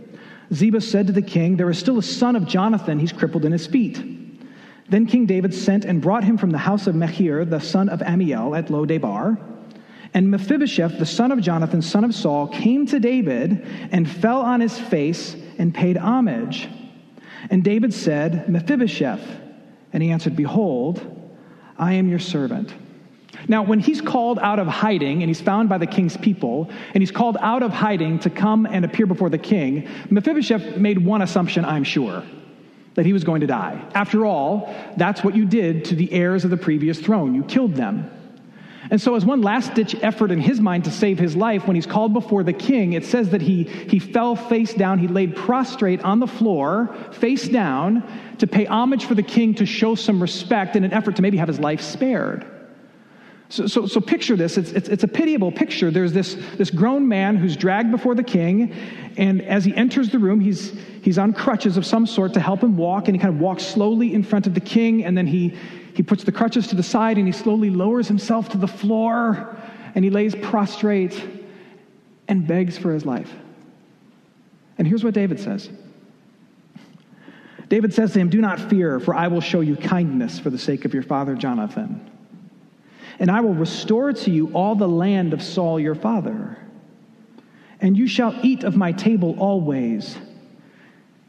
Ziba 0.53 0.81
said 0.81 1.07
to 1.07 1.13
the 1.13 1.23
king, 1.23 1.57
There 1.57 1.71
is 1.71 1.79
still 1.79 1.99
a 1.99 2.03
son 2.03 2.37
of 2.37 2.47
Jonathan, 2.47 2.99
he's 2.99 3.13
crippled 3.13 3.45
in 3.45 3.53
his 3.53 3.67
feet. 3.67 4.03
Then 4.89 5.07
King 5.07 5.27
David 5.27 5.55
sent 5.55 5.85
and 5.85 6.01
brought 6.03 6.25
him 6.25 6.37
from 6.37 6.51
the 6.51 6.59
house 6.59 6.87
of 6.87 6.95
Machir, 6.95 7.45
the 7.45 7.61
son 7.61 7.89
of 7.89 8.01
Ammiel, 8.01 8.57
at 8.57 8.71
Lo 8.71 8.85
Debar. 8.85 9.39
And 10.15 10.31
Mephibosheth, 10.31 10.99
the 10.99 11.07
son 11.07 11.33
of 11.33 11.41
Jonathan, 11.41 11.83
son 11.83 12.05
of 12.05 12.15
Saul, 12.15 12.47
came 12.47 12.87
to 12.87 13.01
David 13.01 13.67
and 13.91 14.09
fell 14.09 14.41
on 14.41 14.61
his 14.61 14.79
face 14.79 15.37
and 15.59 15.75
paid 15.75 15.97
homage. 15.97 16.69
And 17.51 17.65
David 17.65 17.93
said, 17.93 18.49
Mephibosheth. 18.49 19.41
And 19.93 20.03
he 20.03 20.11
answered, 20.11 20.37
Behold, 20.37 21.05
I 21.77 21.95
am 21.95 22.09
your 22.09 22.21
servant. 22.21 22.73
Now, 23.49 23.65
when 23.65 23.81
he's 23.81 24.01
called 24.01 24.39
out 24.39 24.61
of 24.61 24.69
hiding 24.69 25.23
and 25.23 25.29
he's 25.29 25.41
found 25.41 25.69
by 25.69 25.79
the 25.79 25.87
king's 25.87 26.17
people, 26.17 26.71
and 26.95 27.03
he's 27.03 27.11
called 27.11 27.37
out 27.41 27.63
of 27.63 27.73
hiding 27.73 28.21
to 28.21 28.31
come 28.31 28.67
and 28.67 28.85
appear 28.85 29.07
before 29.07 29.29
the 29.29 29.39
king, 29.39 29.89
Mephibosheth 30.11 30.77
made 30.77 31.05
one 31.05 31.23
assumption, 31.23 31.65
I'm 31.65 31.85
sure 31.85 32.23
that 32.95 33.05
he 33.05 33.13
was 33.13 33.25
going 33.25 33.41
to 33.41 33.47
die. 33.49 33.85
After 33.95 34.25
all, 34.25 34.73
that's 34.97 35.25
what 35.25 35.35
you 35.35 35.45
did 35.45 35.85
to 35.87 35.97
the 35.97 36.11
heirs 36.13 36.45
of 36.45 36.51
the 36.51 36.57
previous 36.57 37.01
throne. 37.01 37.35
You 37.35 37.43
killed 37.43 37.75
them. 37.75 38.09
And 38.91 39.01
so, 39.01 39.15
as 39.15 39.25
one 39.25 39.41
last 39.41 39.75
ditch 39.75 39.95
effort 40.03 40.31
in 40.31 40.41
his 40.41 40.61
mind 40.61 40.85
to 40.85 40.91
save 40.91 41.19
his 41.19 41.35
life, 41.35 41.67
when 41.67 41.75
he's 41.75 41.87
called 41.87 42.13
before 42.13 42.43
the 42.43 42.53
king, 42.53 42.93
it 42.93 43.05
says 43.05 43.31
that 43.31 43.41
he, 43.41 43.65
he 43.65 43.99
fell 43.99 44.37
face 44.37 44.75
down. 44.75 44.99
He 44.99 45.09
laid 45.09 45.35
prostrate 45.35 46.03
on 46.05 46.21
the 46.21 46.27
floor, 46.27 46.95
face 47.13 47.49
down, 47.49 48.03
to 48.39 48.47
pay 48.47 48.67
homage 48.67 49.07
for 49.07 49.15
the 49.15 49.23
king 49.23 49.55
to 49.55 49.67
show 49.67 49.95
some 49.95 50.21
respect 50.21 50.77
in 50.77 50.85
an 50.85 50.93
effort 50.93 51.17
to 51.17 51.23
maybe 51.23 51.39
have 51.39 51.49
his 51.49 51.59
life 51.59 51.81
spared. 51.81 52.47
So, 53.49 53.67
so, 53.67 53.87
so 53.87 54.01
picture 54.01 54.37
this. 54.37 54.59
It's, 54.59 54.73
it's, 54.73 54.89
it's, 54.89 55.05
a 55.05 55.09
pitiable 55.09 55.53
picture. 55.53 55.91
There's 55.91 56.13
this, 56.13 56.35
this 56.57 56.71
grown 56.71 57.07
man 57.07 57.37
who's 57.37 57.57
dragged 57.57 57.91
before 57.91 58.15
the 58.15 58.23
king, 58.23 58.73
and 59.17 59.43
as 59.43 59.65
he 59.65 59.75
enters 59.77 60.11
the 60.11 60.19
room, 60.19 60.41
he's, 60.41 60.73
he's 61.03 61.19
on 61.19 61.33
crutches 61.33 61.77
of 61.77 61.87
some 61.87 62.07
sort 62.07 62.35
to 62.35 62.41
help 62.41 62.63
him 62.63 62.77
walk, 62.77 63.07
and 63.07 63.15
he 63.15 63.21
kind 63.21 63.35
of 63.35 63.41
walks 63.41 63.65
slowly 63.65 64.13
in 64.13 64.23
front 64.23 64.47
of 64.47 64.55
the 64.55 64.61
king, 64.61 65.05
and 65.05 65.17
then 65.17 65.27
he, 65.27 65.55
he 65.95 66.03
puts 66.03 66.25
the 66.25 66.33
crutches 66.33 66.67
to 66.69 66.75
the 66.75 66.83
side 66.83 67.19
and 67.19 67.27
he 67.27 67.33
slowly 67.33 67.71
lowers 67.71 68.09
himself 68.09 68.49
to 68.51 68.59
the 68.59 68.67
floor 68.67 69.57
and 69.95 70.05
he 70.05 70.11
lays 70.11 70.35
prostrate 70.35 71.25
and 72.27 72.47
begs 72.47 72.77
for 72.77 72.93
his 72.93 73.07
life. 73.07 73.33
And 74.77 74.89
here's 74.89 75.05
what 75.05 75.15
David 75.15 75.39
says 75.39 75.71
David 77.69 77.95
says 77.95 78.13
to 78.13 78.19
him, 78.19 78.29
Do 78.29 78.41
not 78.41 78.61
fear, 78.61 78.99
for 78.99 79.15
I 79.15 79.29
will 79.29 79.41
show 79.41 79.61
you 79.61 79.77
kindness 79.77 80.39
for 80.39 80.51
the 80.51 80.59
sake 80.59 80.85
of 80.85 80.93
your 80.93 81.03
father 81.05 81.35
Jonathan. 81.37 82.11
And 83.21 83.31
I 83.31 83.41
will 83.41 83.55
restore 83.55 84.13
to 84.13 84.31
you 84.31 84.53
all 84.53 84.75
the 84.75 84.89
land 84.89 85.33
of 85.33 85.43
Saul 85.43 85.79
your 85.79 85.95
father. 85.95 86.59
And 87.81 87.97
you 87.97 88.09
shall 88.09 88.35
eat 88.43 88.65
of 88.65 88.77
my 88.77 88.91
table 88.91 89.37
always 89.39 90.17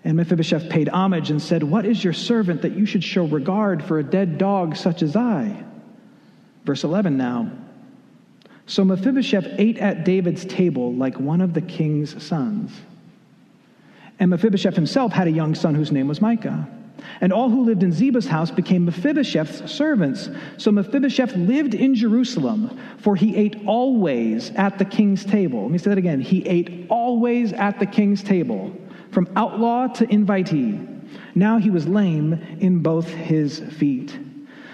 and 0.06 0.16
Mephibosheth 0.18 0.70
paid 0.70 0.88
homage 0.88 1.32
and 1.32 1.42
said, 1.42 1.64
What 1.64 1.84
is 1.84 2.04
your 2.04 2.14
servant 2.14 2.62
that 2.62 2.74
you 2.74 2.86
should 2.86 3.04
show 3.04 3.26
regard 3.26 3.84
for 3.84 3.98
a 3.98 4.04
dead 4.04 4.38
dog 4.38 4.76
such 4.76 5.02
as 5.02 5.16
I? 5.16 5.64
Verse 6.64 6.84
11 6.84 7.18
now. 7.18 7.52
So 8.68 8.86
Mephibosheth 8.86 9.48
ate 9.58 9.80
at 9.80 10.06
David's 10.06 10.46
table 10.46 10.94
like 10.94 11.20
one 11.20 11.42
of 11.42 11.56
the 11.56 11.62
king's 11.62 12.24
sons. 12.24 12.72
And 14.20 14.30
Mephibosheth 14.30 14.76
himself 14.76 15.12
had 15.12 15.28
a 15.28 15.32
young 15.32 15.56
son 15.56 15.74
whose 15.74 15.92
name 15.92 16.08
was 16.08 16.22
Micah. 16.22 16.68
And 17.20 17.34
all 17.34 17.50
who 17.50 17.66
lived 17.66 17.84
in 17.84 17.92
Ziba's 17.92 18.28
house 18.28 18.52
became 18.52 18.86
Mephibosheth's 18.86 19.72
servants. 19.72 20.30
So 20.58 20.72
Mephibosheth 20.72 21.36
lived 21.36 21.74
in 21.74 21.96
Jerusalem, 21.96 22.80
for 23.00 23.16
he 23.16 23.36
ate 23.36 23.58
always 23.66 24.52
at 24.52 24.78
the 24.78 24.86
king's 24.86 25.26
table. 25.26 25.64
Let 25.64 25.72
me 25.72 25.78
say 25.80 25.90
that 25.90 25.98
again. 25.98 26.22
He 26.22 26.46
ate 26.48 26.88
always 26.90 27.54
at 27.54 27.80
the 27.80 27.86
king's 27.86 28.24
table 28.24 28.72
from 29.16 29.30
outlaw 29.38 29.88
to 29.88 30.06
invitee. 30.06 30.92
Now 31.34 31.58
he 31.58 31.70
was 31.70 31.88
lame 31.88 32.34
in 32.60 32.80
both 32.80 33.08
his 33.08 33.60
feet. 33.60 34.20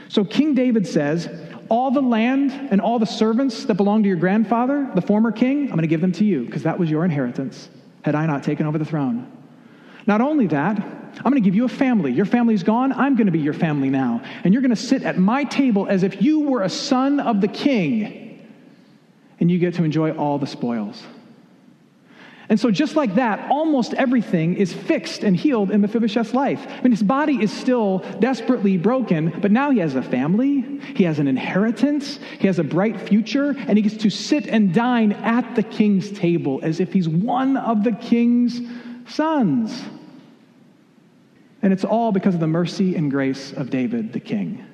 So 0.10 0.26
King 0.26 0.56
David 0.56 0.88
says, 0.88 1.30
All 1.70 1.92
the 1.92 2.02
land 2.02 2.52
and 2.72 2.82
all 2.82 2.98
the 2.98 3.06
servants 3.06 3.66
that 3.66 3.76
belonged 3.76 4.04
to 4.04 4.08
your 4.10 4.18
grandfather, 4.18 4.90
the 4.96 5.02
former 5.02 5.32
king, 5.32 5.66
I'm 5.66 5.70
going 5.70 5.82
to 5.84 5.88
give 5.88 6.02
them 6.02 6.12
to 6.14 6.26
you 6.26 6.44
because 6.46 6.64
that 6.64 6.80
was 6.80 6.90
your 6.90 7.06
inheritance, 7.06 7.70
had 8.02 8.16
I 8.16 8.26
not 8.26 8.42
taken 8.44 8.66
over 8.66 8.80
the 8.80 8.84
throne. 8.84 9.32
Not 10.08 10.22
only 10.22 10.48
that, 10.48 10.80
I'm 10.80 11.32
going 11.32 11.36
to 11.36 11.42
give 11.42 11.56
you 11.56 11.66
a 11.66 11.70
family. 11.70 12.12
Your 12.12 12.26
family's 12.26 12.64
gone. 12.64 12.92
I'm 12.94 13.16
going 13.16 13.28
to 13.28 13.32
be 13.32 13.40
your 13.40 13.54
family 13.54 13.92
now. 13.92 14.24
And 14.44 14.54
you're 14.54 14.64
going 14.64 14.72
to 14.72 14.76
sit 14.76 15.04
at 15.04 15.20
my 15.20 15.44
table 15.44 15.86
as 15.88 16.02
if 16.02 16.20
you 16.20 16.40
were 16.40 16.64
a 16.64 16.70
son 16.70 17.20
of 17.20 17.42
the 17.42 17.48
king. 17.48 18.44
And 19.40 19.52
you 19.52 19.60
get 19.60 19.76
to 19.76 19.84
enjoy 19.84 20.12
all 20.12 20.40
the 20.40 20.48
spoils. 20.48 21.04
And 22.52 22.60
so, 22.60 22.70
just 22.70 22.98
like 22.98 23.16
that, 23.16 23.50
almost 23.50 23.94
everything 23.94 24.58
is 24.58 24.74
fixed 24.74 25.24
and 25.24 25.38
healed 25.38 25.72
in 25.72 25.80
Mephibosheth's 25.80 26.34
life. 26.34 26.62
I 26.68 26.82
mean, 26.82 26.92
his 26.92 27.02
body 27.02 27.42
is 27.42 27.50
still 27.50 28.00
desperately 28.20 28.76
broken, 28.76 29.40
but 29.40 29.54
now 29.54 29.72
he 29.72 29.80
has 29.80 29.96
a 29.96 30.02
family, 30.02 30.82
he 30.94 31.06
has 31.06 31.18
an 31.20 31.30
inheritance, 31.30 32.20
he 32.40 32.48
has 32.48 32.60
a 32.60 32.64
bright 32.66 33.00
future, 33.00 33.56
and 33.58 33.78
he 33.78 33.82
gets 33.82 33.96
to 34.04 34.10
sit 34.10 34.48
and 34.48 34.74
dine 34.74 35.14
at 35.14 35.56
the 35.56 35.64
king's 35.64 36.12
table 36.12 36.60
as 36.62 36.82
if 36.82 36.92
he's 36.92 37.08
one 37.08 37.56
of 37.56 37.86
the 37.86 37.94
king's 37.94 38.60
sons. 39.08 39.82
And 41.62 41.72
it's 41.72 41.86
all 41.86 42.12
because 42.12 42.34
of 42.34 42.42
the 42.42 42.48
mercy 42.48 42.98
and 42.98 43.10
grace 43.10 43.54
of 43.54 43.70
David 43.70 44.12
the 44.12 44.20
king. 44.20 44.66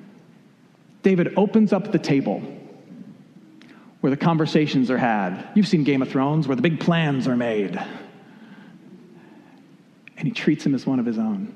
David 1.04 1.32
opens 1.36 1.72
up 1.72 1.92
the 1.92 1.98
table 2.00 2.42
where 4.00 4.10
the 4.10 4.16
conversations 4.16 4.90
are 4.90 4.98
had. 4.98 5.48
You've 5.54 5.68
seen 5.68 5.84
Game 5.84 6.02
of 6.02 6.08
Thrones, 6.08 6.46
where 6.46 6.56
the 6.56 6.62
big 6.62 6.80
plans 6.80 7.26
are 7.26 7.36
made. 7.36 7.76
And 10.16 10.26
he 10.26 10.30
treats 10.30 10.64
him 10.64 10.74
as 10.74 10.86
one 10.86 10.98
of 11.00 11.06
his 11.06 11.18
own. 11.18 11.54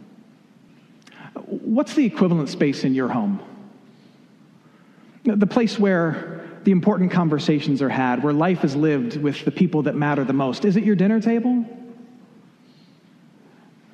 What's 1.44 1.94
the 1.94 2.04
equivalent 2.04 2.48
space 2.48 2.84
in 2.84 2.94
your 2.94 3.08
home? 3.08 3.40
The 5.24 5.46
place 5.46 5.78
where 5.78 6.48
the 6.64 6.72
important 6.72 7.10
conversations 7.10 7.82
are 7.82 7.88
had, 7.88 8.22
where 8.22 8.32
life 8.32 8.64
is 8.64 8.76
lived 8.76 9.16
with 9.16 9.44
the 9.44 9.50
people 9.50 9.82
that 9.82 9.94
matter 9.94 10.24
the 10.24 10.32
most. 10.32 10.64
Is 10.64 10.76
it 10.76 10.84
your 10.84 10.96
dinner 10.96 11.20
table? 11.20 11.64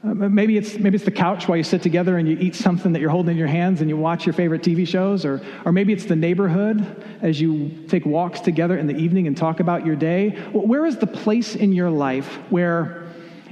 Uh, 0.04 0.14
maybe, 0.14 0.56
it's, 0.56 0.78
maybe 0.78 0.94
it's 0.94 1.04
the 1.04 1.10
couch 1.10 1.48
while 1.48 1.56
you 1.56 1.64
sit 1.64 1.82
together 1.82 2.18
and 2.18 2.28
you 2.28 2.36
eat 2.38 2.54
something 2.54 2.92
that 2.92 3.00
you're 3.00 3.10
holding 3.10 3.32
in 3.32 3.36
your 3.36 3.48
hands 3.48 3.80
and 3.80 3.90
you 3.90 3.96
watch 3.96 4.24
your 4.26 4.32
favorite 4.32 4.62
TV 4.62 4.86
shows. 4.86 5.24
Or, 5.24 5.40
or 5.64 5.72
maybe 5.72 5.92
it's 5.92 6.04
the 6.04 6.14
neighborhood 6.14 7.04
as 7.20 7.40
you 7.40 7.70
take 7.88 8.06
walks 8.06 8.38
together 8.40 8.78
in 8.78 8.86
the 8.86 8.96
evening 8.96 9.26
and 9.26 9.36
talk 9.36 9.58
about 9.58 9.84
your 9.84 9.96
day. 9.96 10.30
Where 10.52 10.86
is 10.86 10.98
the 10.98 11.06
place 11.08 11.56
in 11.56 11.72
your 11.72 11.90
life 11.90 12.26
where, 12.48 13.04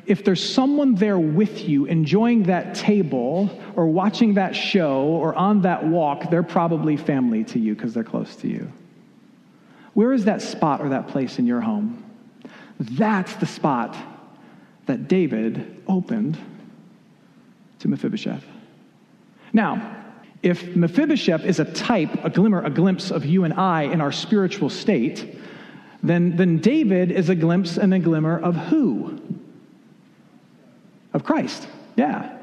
if 0.07 0.25
there's 0.25 0.55
someone 0.55 0.95
there 0.95 1.19
with 1.19 1.69
you 1.69 1.87
enjoying 1.87 2.45
that 2.45 2.77
table 2.77 3.51
or 3.75 3.89
watching 3.89 4.35
that 4.35 4.55
show 4.55 5.03
or 5.03 5.35
on 5.35 5.63
that 5.63 5.85
walk, 5.85 6.31
they're 6.31 6.45
probably 6.45 6.97
family 6.97 7.43
to 7.43 7.59
you 7.59 7.75
because 7.75 7.93
they're 7.93 8.05
close 8.05 8.37
to 8.37 8.47
you? 8.47 8.71
Where 9.95 10.13
is 10.13 10.27
that 10.27 10.43
spot 10.43 10.81
or 10.81 10.91
that 10.91 11.09
place 11.09 11.41
in 11.41 11.47
your 11.47 11.61
home? 11.61 12.05
That's 12.79 13.35
the 13.35 13.47
spot 13.47 13.97
that 14.87 15.09
David 15.09 15.83
opened 15.87 16.39
to 17.81 17.89
Mephibosheth. 17.89 18.45
Now, 19.53 20.05
if 20.43 20.77
Mephibosheth 20.77 21.45
is 21.45 21.61
a 21.61 21.65
type, 21.65 22.25
a 22.25 22.31
glimmer, 22.31 22.63
a 22.63 22.71
glimpse 22.71 23.11
of 23.11 23.25
you 23.25 23.45
and 23.45 23.55
I 23.55 23.83
in 23.83 24.01
our 24.01 24.13
spiritual 24.13 24.71
state, 24.71 25.37
then, 26.03 26.37
then 26.37 26.59
David 26.59 27.11
is 27.11 27.29
a 27.29 27.35
glimpse 27.35 27.77
and 27.77 27.93
a 27.93 27.99
glimmer 27.99 28.39
of 28.39 28.55
who? 28.55 29.21
Of 31.13 31.25
Christ. 31.25 31.67
Yeah. 31.97 32.37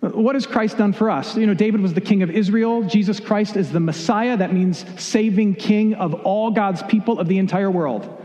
What 0.00 0.36
has 0.36 0.46
Christ 0.46 0.78
done 0.78 0.92
for 0.92 1.10
us? 1.10 1.36
You 1.36 1.46
know, 1.46 1.54
David 1.54 1.80
was 1.80 1.92
the 1.92 2.00
king 2.00 2.22
of 2.22 2.30
Israel. 2.30 2.84
Jesus 2.84 3.18
Christ 3.18 3.56
is 3.56 3.72
the 3.72 3.80
Messiah. 3.80 4.36
That 4.36 4.54
means 4.54 4.84
saving 4.96 5.56
king 5.56 5.94
of 5.94 6.14
all 6.14 6.52
God's 6.52 6.82
people 6.84 7.18
of 7.18 7.26
the 7.26 7.38
entire 7.38 7.70
world. 7.70 8.24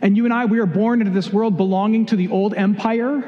And 0.00 0.16
you 0.16 0.24
and 0.24 0.32
I, 0.32 0.44
we 0.44 0.58
are 0.60 0.66
born 0.66 1.00
into 1.00 1.12
this 1.12 1.32
world 1.32 1.56
belonging 1.56 2.06
to 2.06 2.16
the 2.16 2.28
old 2.28 2.54
empire, 2.54 3.22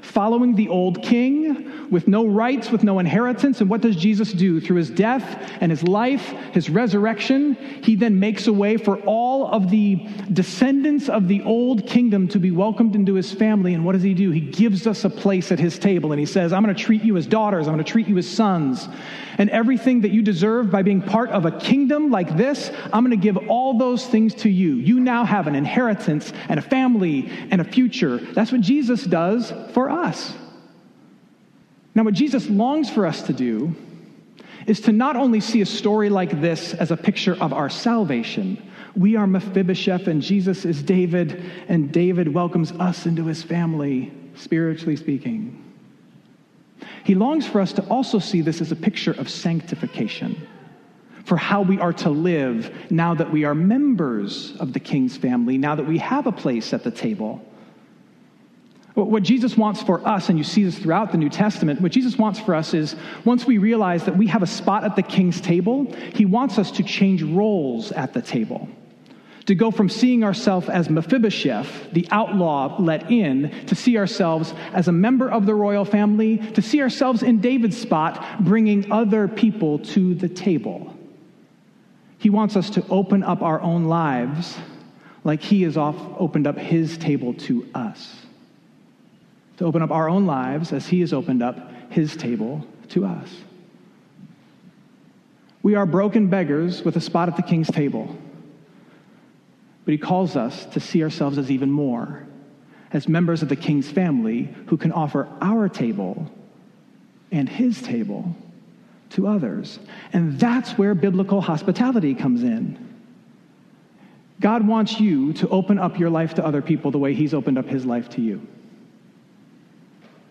following 0.00 0.54
the 0.54 0.68
old 0.68 1.02
king, 1.02 1.90
with 1.90 2.08
no 2.08 2.26
rights, 2.26 2.70
with 2.70 2.82
no 2.82 2.98
inheritance. 2.98 3.60
And 3.60 3.68
what 3.68 3.82
does 3.82 3.96
Jesus 3.96 4.32
do? 4.32 4.60
Through 4.60 4.76
his 4.76 4.90
death 4.90 5.52
and 5.60 5.70
his 5.70 5.82
life, 5.82 6.26
his 6.52 6.70
resurrection, 6.70 7.54
he 7.54 7.96
then 7.96 8.18
makes 8.18 8.46
a 8.46 8.52
way 8.52 8.78
for 8.78 8.96
all 9.00 9.46
of 9.46 9.70
the 9.70 10.06
descendants 10.32 11.10
of 11.10 11.28
the 11.28 11.42
old 11.42 11.86
kingdom 11.86 12.28
to 12.28 12.38
be 12.38 12.50
welcomed 12.50 12.94
into 12.94 13.14
his 13.14 13.32
family. 13.32 13.74
And 13.74 13.84
what 13.84 13.92
does 13.92 14.02
he 14.02 14.14
do? 14.14 14.30
He 14.30 14.40
gives 14.40 14.86
us 14.86 15.04
a 15.04 15.10
place 15.10 15.52
at 15.52 15.58
his 15.58 15.78
table 15.78 16.12
and 16.12 16.18
he 16.18 16.26
says, 16.26 16.52
I'm 16.52 16.64
going 16.64 16.74
to 16.74 16.82
treat 16.82 17.02
you 17.02 17.16
as 17.18 17.26
daughters, 17.26 17.68
I'm 17.68 17.74
going 17.74 17.84
to 17.84 17.90
treat 17.90 18.08
you 18.08 18.16
as 18.18 18.28
sons. 18.28 18.88
And 19.38 19.50
everything 19.50 20.02
that 20.02 20.10
you 20.10 20.22
deserve 20.22 20.70
by 20.70 20.82
being 20.82 21.02
part 21.02 21.30
of 21.30 21.46
a 21.46 21.50
kingdom 21.50 22.10
like 22.10 22.36
this, 22.36 22.70
I'm 22.92 23.04
going 23.04 23.18
to 23.18 23.22
give 23.22 23.36
all 23.48 23.78
those 23.78 24.06
things 24.06 24.34
to 24.36 24.48
you. 24.48 24.74
You 24.74 25.00
now 25.00 25.24
have 25.24 25.46
an 25.46 25.54
inheritance 25.54 26.32
and 26.48 26.58
a 26.58 26.62
family 26.62 27.30
and 27.50 27.60
a 27.60 27.64
future. 27.64 28.18
That's 28.18 28.52
what 28.52 28.60
Jesus 28.60 29.04
does 29.04 29.52
for 29.72 29.90
us. 29.90 30.34
Now, 31.94 32.04
what 32.04 32.14
Jesus 32.14 32.48
longs 32.48 32.88
for 32.88 33.06
us 33.06 33.22
to 33.22 33.32
do 33.32 33.74
is 34.66 34.80
to 34.82 34.92
not 34.92 35.16
only 35.16 35.40
see 35.40 35.60
a 35.60 35.66
story 35.66 36.08
like 36.08 36.40
this 36.40 36.74
as 36.74 36.90
a 36.90 36.96
picture 36.96 37.34
of 37.40 37.52
our 37.52 37.68
salvation. 37.68 38.70
We 38.94 39.16
are 39.16 39.26
Mephibosheth, 39.26 40.06
and 40.06 40.22
Jesus 40.22 40.64
is 40.64 40.82
David, 40.82 41.42
and 41.68 41.90
David 41.92 42.32
welcomes 42.32 42.72
us 42.72 43.06
into 43.06 43.26
his 43.26 43.42
family, 43.42 44.12
spiritually 44.34 44.96
speaking. 44.96 45.71
He 47.04 47.14
longs 47.14 47.46
for 47.46 47.60
us 47.60 47.72
to 47.74 47.82
also 47.88 48.18
see 48.18 48.40
this 48.40 48.60
as 48.60 48.72
a 48.72 48.76
picture 48.76 49.12
of 49.12 49.28
sanctification, 49.28 50.46
for 51.24 51.36
how 51.36 51.62
we 51.62 51.78
are 51.78 51.92
to 51.92 52.10
live 52.10 52.90
now 52.90 53.14
that 53.14 53.30
we 53.30 53.44
are 53.44 53.54
members 53.54 54.56
of 54.56 54.72
the 54.72 54.80
king's 54.80 55.16
family, 55.16 55.58
now 55.58 55.74
that 55.74 55.86
we 55.86 55.98
have 55.98 56.26
a 56.26 56.32
place 56.32 56.72
at 56.72 56.84
the 56.84 56.90
table. 56.90 57.44
What 58.94 59.22
Jesus 59.22 59.56
wants 59.56 59.82
for 59.82 60.06
us, 60.06 60.28
and 60.28 60.36
you 60.36 60.44
see 60.44 60.64
this 60.64 60.78
throughout 60.78 61.12
the 61.12 61.18
New 61.18 61.30
Testament, 61.30 61.80
what 61.80 61.92
Jesus 61.92 62.18
wants 62.18 62.38
for 62.38 62.54
us 62.54 62.74
is 62.74 62.94
once 63.24 63.46
we 63.46 63.56
realize 63.56 64.04
that 64.04 64.18
we 64.18 64.26
have 64.26 64.42
a 64.42 64.46
spot 64.46 64.84
at 64.84 64.96
the 64.96 65.02
king's 65.02 65.40
table, 65.40 65.90
he 66.14 66.26
wants 66.26 66.58
us 66.58 66.70
to 66.72 66.82
change 66.82 67.22
roles 67.22 67.90
at 67.92 68.12
the 68.12 68.20
table. 68.20 68.68
To 69.46 69.54
go 69.54 69.70
from 69.70 69.88
seeing 69.88 70.22
ourselves 70.22 70.68
as 70.68 70.88
Mephibosheth, 70.88 71.92
the 71.92 72.06
outlaw 72.10 72.76
let 72.80 73.10
in, 73.10 73.50
to 73.66 73.74
see 73.74 73.98
ourselves 73.98 74.54
as 74.72 74.88
a 74.88 74.92
member 74.92 75.28
of 75.28 75.46
the 75.46 75.54
royal 75.54 75.84
family, 75.84 76.38
to 76.52 76.62
see 76.62 76.80
ourselves 76.80 77.22
in 77.22 77.40
David's 77.40 77.76
spot, 77.76 78.44
bringing 78.44 78.92
other 78.92 79.26
people 79.26 79.80
to 79.80 80.14
the 80.14 80.28
table. 80.28 80.96
He 82.18 82.30
wants 82.30 82.56
us 82.56 82.70
to 82.70 82.86
open 82.88 83.24
up 83.24 83.42
our 83.42 83.60
own 83.60 83.86
lives 83.86 84.56
like 85.24 85.42
he 85.42 85.62
has 85.62 85.76
opened 85.76 86.46
up 86.46 86.56
his 86.56 86.96
table 86.96 87.34
to 87.34 87.66
us 87.74 88.22
to 89.62 89.68
open 89.68 89.80
up 89.80 89.92
our 89.92 90.08
own 90.08 90.26
lives 90.26 90.72
as 90.72 90.88
He 90.88 91.00
has 91.00 91.12
opened 91.12 91.40
up 91.40 91.70
His 91.90 92.16
table 92.16 92.66
to 92.88 93.04
us. 93.06 93.32
We 95.62 95.76
are 95.76 95.86
broken 95.86 96.28
beggars 96.28 96.82
with 96.82 96.96
a 96.96 97.00
spot 97.00 97.28
at 97.28 97.36
the 97.36 97.42
King's 97.42 97.70
table, 97.70 98.16
but 99.84 99.92
He 99.92 99.98
calls 99.98 100.36
us 100.36 100.64
to 100.66 100.80
see 100.80 101.02
ourselves 101.02 101.38
as 101.38 101.50
even 101.50 101.70
more, 101.70 102.26
as 102.92 103.08
members 103.08 103.42
of 103.42 103.48
the 103.48 103.56
King's 103.56 103.90
family 103.90 104.54
who 104.66 104.76
can 104.76 104.92
offer 104.92 105.28
our 105.40 105.68
table 105.68 106.30
and 107.30 107.48
His 107.48 107.80
table 107.82 108.36
to 109.10 109.26
others. 109.26 109.78
And 110.12 110.38
that's 110.38 110.72
where 110.72 110.94
biblical 110.94 111.40
hospitality 111.40 112.14
comes 112.14 112.42
in. 112.42 112.88
God 114.40 114.66
wants 114.66 114.98
you 114.98 115.32
to 115.34 115.48
open 115.48 115.78
up 115.78 115.98
your 115.98 116.10
life 116.10 116.34
to 116.34 116.44
other 116.44 116.62
people 116.62 116.90
the 116.90 116.98
way 116.98 117.14
He's 117.14 117.34
opened 117.34 117.58
up 117.58 117.66
His 117.66 117.86
life 117.86 118.08
to 118.10 118.20
you. 118.20 118.46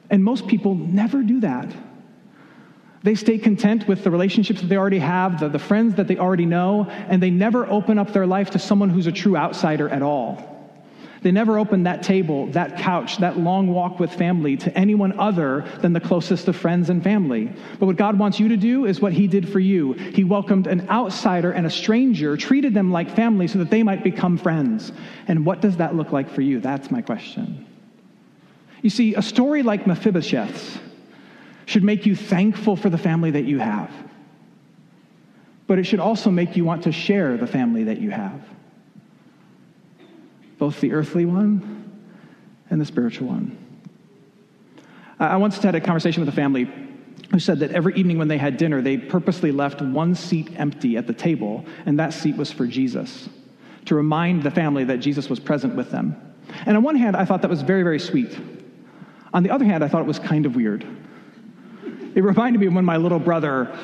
And 0.09 0.23
most 0.23 0.47
people 0.47 0.75
never 0.75 1.23
do 1.23 1.39
that. 1.39 1.73
They 3.03 3.15
stay 3.15 3.39
content 3.39 3.87
with 3.87 4.03
the 4.03 4.11
relationships 4.11 4.61
that 4.61 4.67
they 4.67 4.77
already 4.77 4.99
have, 4.99 5.39
the, 5.39 5.49
the 5.49 5.59
friends 5.59 5.95
that 5.95 6.07
they 6.07 6.17
already 6.17 6.45
know, 6.45 6.85
and 6.89 7.21
they 7.21 7.31
never 7.31 7.65
open 7.67 7.97
up 7.97 8.13
their 8.13 8.27
life 8.27 8.51
to 8.51 8.59
someone 8.59 8.89
who's 8.89 9.07
a 9.07 9.11
true 9.11 9.35
outsider 9.35 9.89
at 9.89 10.03
all. 10.03 10.47
They 11.23 11.31
never 11.31 11.59
open 11.59 11.83
that 11.83 12.01
table, 12.01 12.47
that 12.47 12.77
couch, 12.77 13.17
that 13.17 13.37
long 13.37 13.67
walk 13.67 13.99
with 13.99 14.11
family 14.11 14.57
to 14.57 14.75
anyone 14.75 15.19
other 15.19 15.65
than 15.81 15.93
the 15.93 15.99
closest 15.99 16.47
of 16.47 16.55
friends 16.55 16.89
and 16.89 17.03
family. 17.03 17.51
But 17.79 17.85
what 17.85 17.95
God 17.95 18.17
wants 18.17 18.39
you 18.39 18.49
to 18.49 18.57
do 18.57 18.85
is 18.85 18.99
what 18.99 19.13
He 19.13 19.27
did 19.27 19.47
for 19.47 19.59
you. 19.59 19.93
He 19.93 20.23
welcomed 20.23 20.65
an 20.65 20.89
outsider 20.89 21.51
and 21.51 21.67
a 21.67 21.69
stranger, 21.69 22.37
treated 22.37 22.73
them 22.73 22.91
like 22.91 23.15
family 23.15 23.47
so 23.47 23.59
that 23.59 23.69
they 23.69 23.83
might 23.83 24.03
become 24.03 24.37
friends. 24.37 24.91
And 25.27 25.45
what 25.45 25.61
does 25.61 25.77
that 25.77 25.95
look 25.95 26.11
like 26.11 26.29
for 26.29 26.41
you? 26.41 26.59
That's 26.59 26.89
my 26.89 27.03
question. 27.03 27.67
You 28.81 28.89
see, 28.89 29.13
a 29.13 29.21
story 29.21 29.61
like 29.61 29.85
Mephibosheth's 29.85 30.79
should 31.65 31.83
make 31.83 32.05
you 32.05 32.15
thankful 32.15 32.75
for 32.75 32.89
the 32.89 32.97
family 32.97 33.31
that 33.31 33.45
you 33.45 33.59
have. 33.59 33.91
But 35.67 35.79
it 35.79 35.85
should 35.85 35.99
also 35.99 36.29
make 36.29 36.55
you 36.55 36.65
want 36.65 36.83
to 36.83 36.91
share 36.91 37.37
the 37.37 37.47
family 37.47 37.85
that 37.85 37.99
you 37.99 38.11
have 38.11 38.41
both 40.61 40.79
the 40.79 40.93
earthly 40.93 41.25
one 41.25 41.91
and 42.69 42.79
the 42.79 42.85
spiritual 42.85 43.27
one. 43.27 43.57
I 45.19 45.37
once 45.37 45.57
had 45.57 45.73
a 45.73 45.81
conversation 45.81 46.21
with 46.21 46.29
a 46.29 46.35
family 46.35 46.69
who 47.31 47.39
said 47.39 47.61
that 47.61 47.71
every 47.71 47.95
evening 47.95 48.19
when 48.19 48.27
they 48.27 48.37
had 48.37 48.57
dinner, 48.57 48.79
they 48.79 48.95
purposely 48.95 49.51
left 49.51 49.81
one 49.81 50.13
seat 50.13 50.51
empty 50.57 50.97
at 50.97 51.07
the 51.07 51.13
table, 51.13 51.65
and 51.87 51.97
that 51.97 52.13
seat 52.13 52.37
was 52.37 52.51
for 52.51 52.67
Jesus, 52.67 53.27
to 53.85 53.95
remind 53.95 54.43
the 54.43 54.51
family 54.51 54.83
that 54.83 54.97
Jesus 54.97 55.31
was 55.31 55.39
present 55.39 55.73
with 55.73 55.89
them. 55.89 56.15
And 56.67 56.77
on 56.77 56.83
one 56.83 56.95
hand, 56.95 57.15
I 57.15 57.25
thought 57.25 57.41
that 57.41 57.49
was 57.49 57.63
very, 57.63 57.81
very 57.81 57.99
sweet. 57.99 58.37
On 59.33 59.41
the 59.41 59.49
other 59.49 59.65
hand, 59.65 59.83
I 59.83 59.87
thought 59.87 60.01
it 60.01 60.07
was 60.07 60.19
kind 60.19 60.45
of 60.45 60.55
weird. 60.55 60.85
It 62.13 62.23
reminded 62.23 62.59
me 62.59 62.67
of 62.67 62.73
when 62.73 62.85
my 62.85 62.97
little 62.97 63.19
brother 63.19 63.77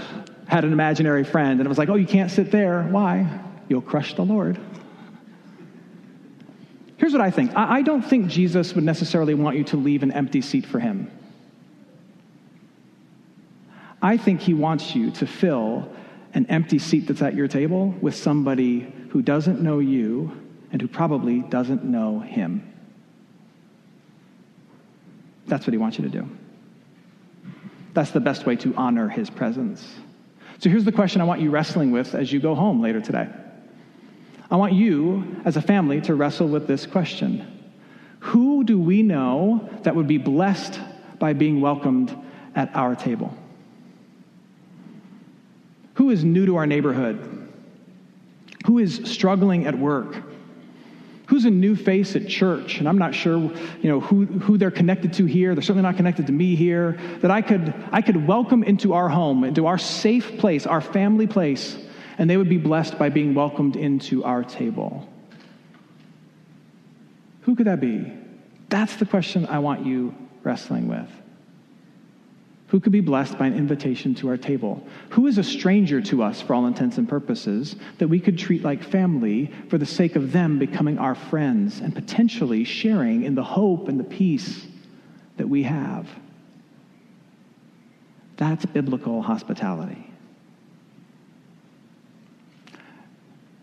had 0.48 0.64
an 0.64 0.74
imaginary 0.74 1.24
friend, 1.24 1.60
and 1.60 1.66
it 1.66 1.70
was 1.70 1.78
like, 1.78 1.90
oh, 1.90 1.96
you 1.96 2.08
can't 2.08 2.32
sit 2.32 2.52
there. 2.52 2.84
Why? 2.84 3.42
You'll 3.70 3.82
crush 3.82 4.16
the 4.16 4.24
Lord. 4.24 4.60
Here's 6.98 7.12
what 7.12 7.22
I 7.22 7.32
think 7.32 7.56
I, 7.56 7.78
I 7.78 7.82
don't 7.82 8.02
think 8.02 8.28
Jesus 8.28 8.74
would 8.74 8.84
necessarily 8.84 9.34
want 9.34 9.58
you 9.58 9.64
to 9.66 9.78
leave 9.78 10.04
an 10.04 10.12
empty 10.12 10.42
seat 10.42 10.66
for 10.66 10.80
him. 10.80 11.12
I 14.02 14.18
think 14.18 14.42
he 14.42 14.54
wants 14.54 14.96
you 14.96 15.12
to 15.12 15.28
fill 15.28 15.92
an 16.34 16.46
empty 16.48 16.80
seat 16.80 17.08
that's 17.08 17.22
at 17.22 17.34
your 17.34 17.48
table 17.48 17.96
with 18.02 18.16
somebody 18.16 18.94
who 19.10 19.22
doesn't 19.22 19.62
know 19.62 19.80
you 19.80 20.32
and 20.72 20.82
who 20.82 20.88
probably 20.88 21.42
doesn't 21.42 21.84
know 21.84 22.20
him. 22.20 22.74
That's 25.48 25.66
what 25.66 25.74
he 25.74 25.78
wants 25.78 25.98
you 25.98 26.04
to 26.04 26.10
do. 26.10 26.30
That's 27.98 28.12
the 28.12 28.20
best 28.20 28.46
way 28.46 28.56
to 28.58 28.76
honor 28.76 29.10
his 29.10 29.28
presence. 29.28 29.84
So 30.60 30.70
here's 30.70 30.86
the 30.86 30.92
question 30.92 31.20
I 31.20 31.24
want 31.24 31.42
you 31.42 31.50
wrestling 31.50 31.90
with 31.90 32.14
as 32.14 32.32
you 32.32 32.40
go 32.40 32.54
home 32.54 32.80
later 32.80 33.02
today. 33.02 33.28
I 34.52 34.56
want 34.56 34.74
you, 34.74 35.42
as 35.46 35.58
a 35.58 35.64
family, 35.64 36.00
to 36.02 36.14
wrestle 36.14 36.48
with 36.48 36.68
this 36.68 36.86
question 36.86 37.66
Who 38.20 38.64
do 38.64 38.78
we 38.78 39.02
know 39.02 39.68
that 39.82 39.96
would 39.96 40.08
be 40.08 40.20
blessed 40.20 40.80
by 41.18 41.34
being 41.34 41.60
welcomed 41.60 42.16
at 42.54 42.70
our 42.76 42.96
table? 42.96 43.36
Who 45.96 46.12
is 46.12 46.24
new 46.24 46.46
to 46.46 46.58
our 46.58 46.68
neighborhood? 46.68 47.50
Who 48.68 48.78
is 48.78 49.02
struggling 49.06 49.66
at 49.66 49.76
work? 49.76 50.18
Who's 51.28 51.44
a 51.44 51.50
new 51.50 51.76
face 51.76 52.16
at 52.16 52.28
church? 52.28 52.80
And 52.80 52.88
I'm 52.88 52.98
not 52.98 53.14
sure, 53.14 53.38
you 53.38 53.90
know, 53.90 54.00
who, 54.00 54.26
who 54.26 54.58
they're 54.58 54.72
connected 54.72 55.12
to 55.14 55.26
here. 55.26 55.54
They're 55.56 55.62
certainly 55.62 55.84
not 55.84 55.98
connected 55.98 56.28
to 56.28 56.32
me 56.32 56.56
here. 56.56 56.98
That 57.22 57.32
I 57.32 57.42
could, 57.42 57.74
I 57.92 58.02
could 58.02 58.26
welcome 58.26 58.64
into 58.64 58.94
our 58.94 59.10
home, 59.10 59.44
into 59.44 59.68
our 59.68 59.78
safe 59.78 60.38
place, 60.38 60.66
our 60.66 60.80
family 60.80 61.28
place, 61.28 61.78
and 62.18 62.30
they 62.30 62.38
would 62.38 62.48
be 62.48 62.58
blessed 62.58 62.98
by 62.98 63.10
being 63.10 63.34
welcomed 63.34 63.76
into 63.76 64.24
our 64.24 64.42
table. 64.42 65.08
Who 67.42 67.56
could 67.56 67.68
that 67.68 67.82
be? 67.82 68.14
That's 68.70 68.96
the 68.96 69.06
question 69.06 69.46
I 69.48 69.60
want 69.60 69.86
you 69.86 70.16
wrestling 70.44 70.88
with. 70.88 71.10
Who 72.68 72.82
could 72.82 72.92
be 72.92 73.00
blessed 73.00 73.38
by 73.38 73.48
an 73.48 73.56
invitation 73.56 74.14
to 74.16 74.30
our 74.30 74.36
table? 74.36 74.86
Who 75.12 75.28
is 75.28 75.38
a 75.38 75.44
stranger 75.44 76.02
to 76.02 76.22
us 76.22 76.42
for 76.42 76.54
all 76.54 76.68
intents 76.68 76.98
and 76.98 77.08
purposes 77.08 77.78
that 77.98 78.10
we 78.10 78.20
could 78.20 78.38
treat 78.38 78.62
like 78.62 78.84
family 78.84 79.52
for 79.70 79.78
the 79.78 79.86
sake 79.86 80.18
of 80.18 80.34
them 80.34 80.60
becoming 80.60 80.98
our 80.98 81.16
friends 81.16 81.80
and 81.80 81.96
potentially 81.96 82.66
sharing 82.66 83.24
in 83.24 83.36
the 83.36 83.44
hope 83.44 83.88
and 83.88 83.98
the 83.98 84.04
peace 84.04 84.68
that 85.38 85.48
we 85.48 85.64
have? 85.64 86.10
That's 88.36 88.66
biblical 88.66 89.22
hospitality. 89.22 90.12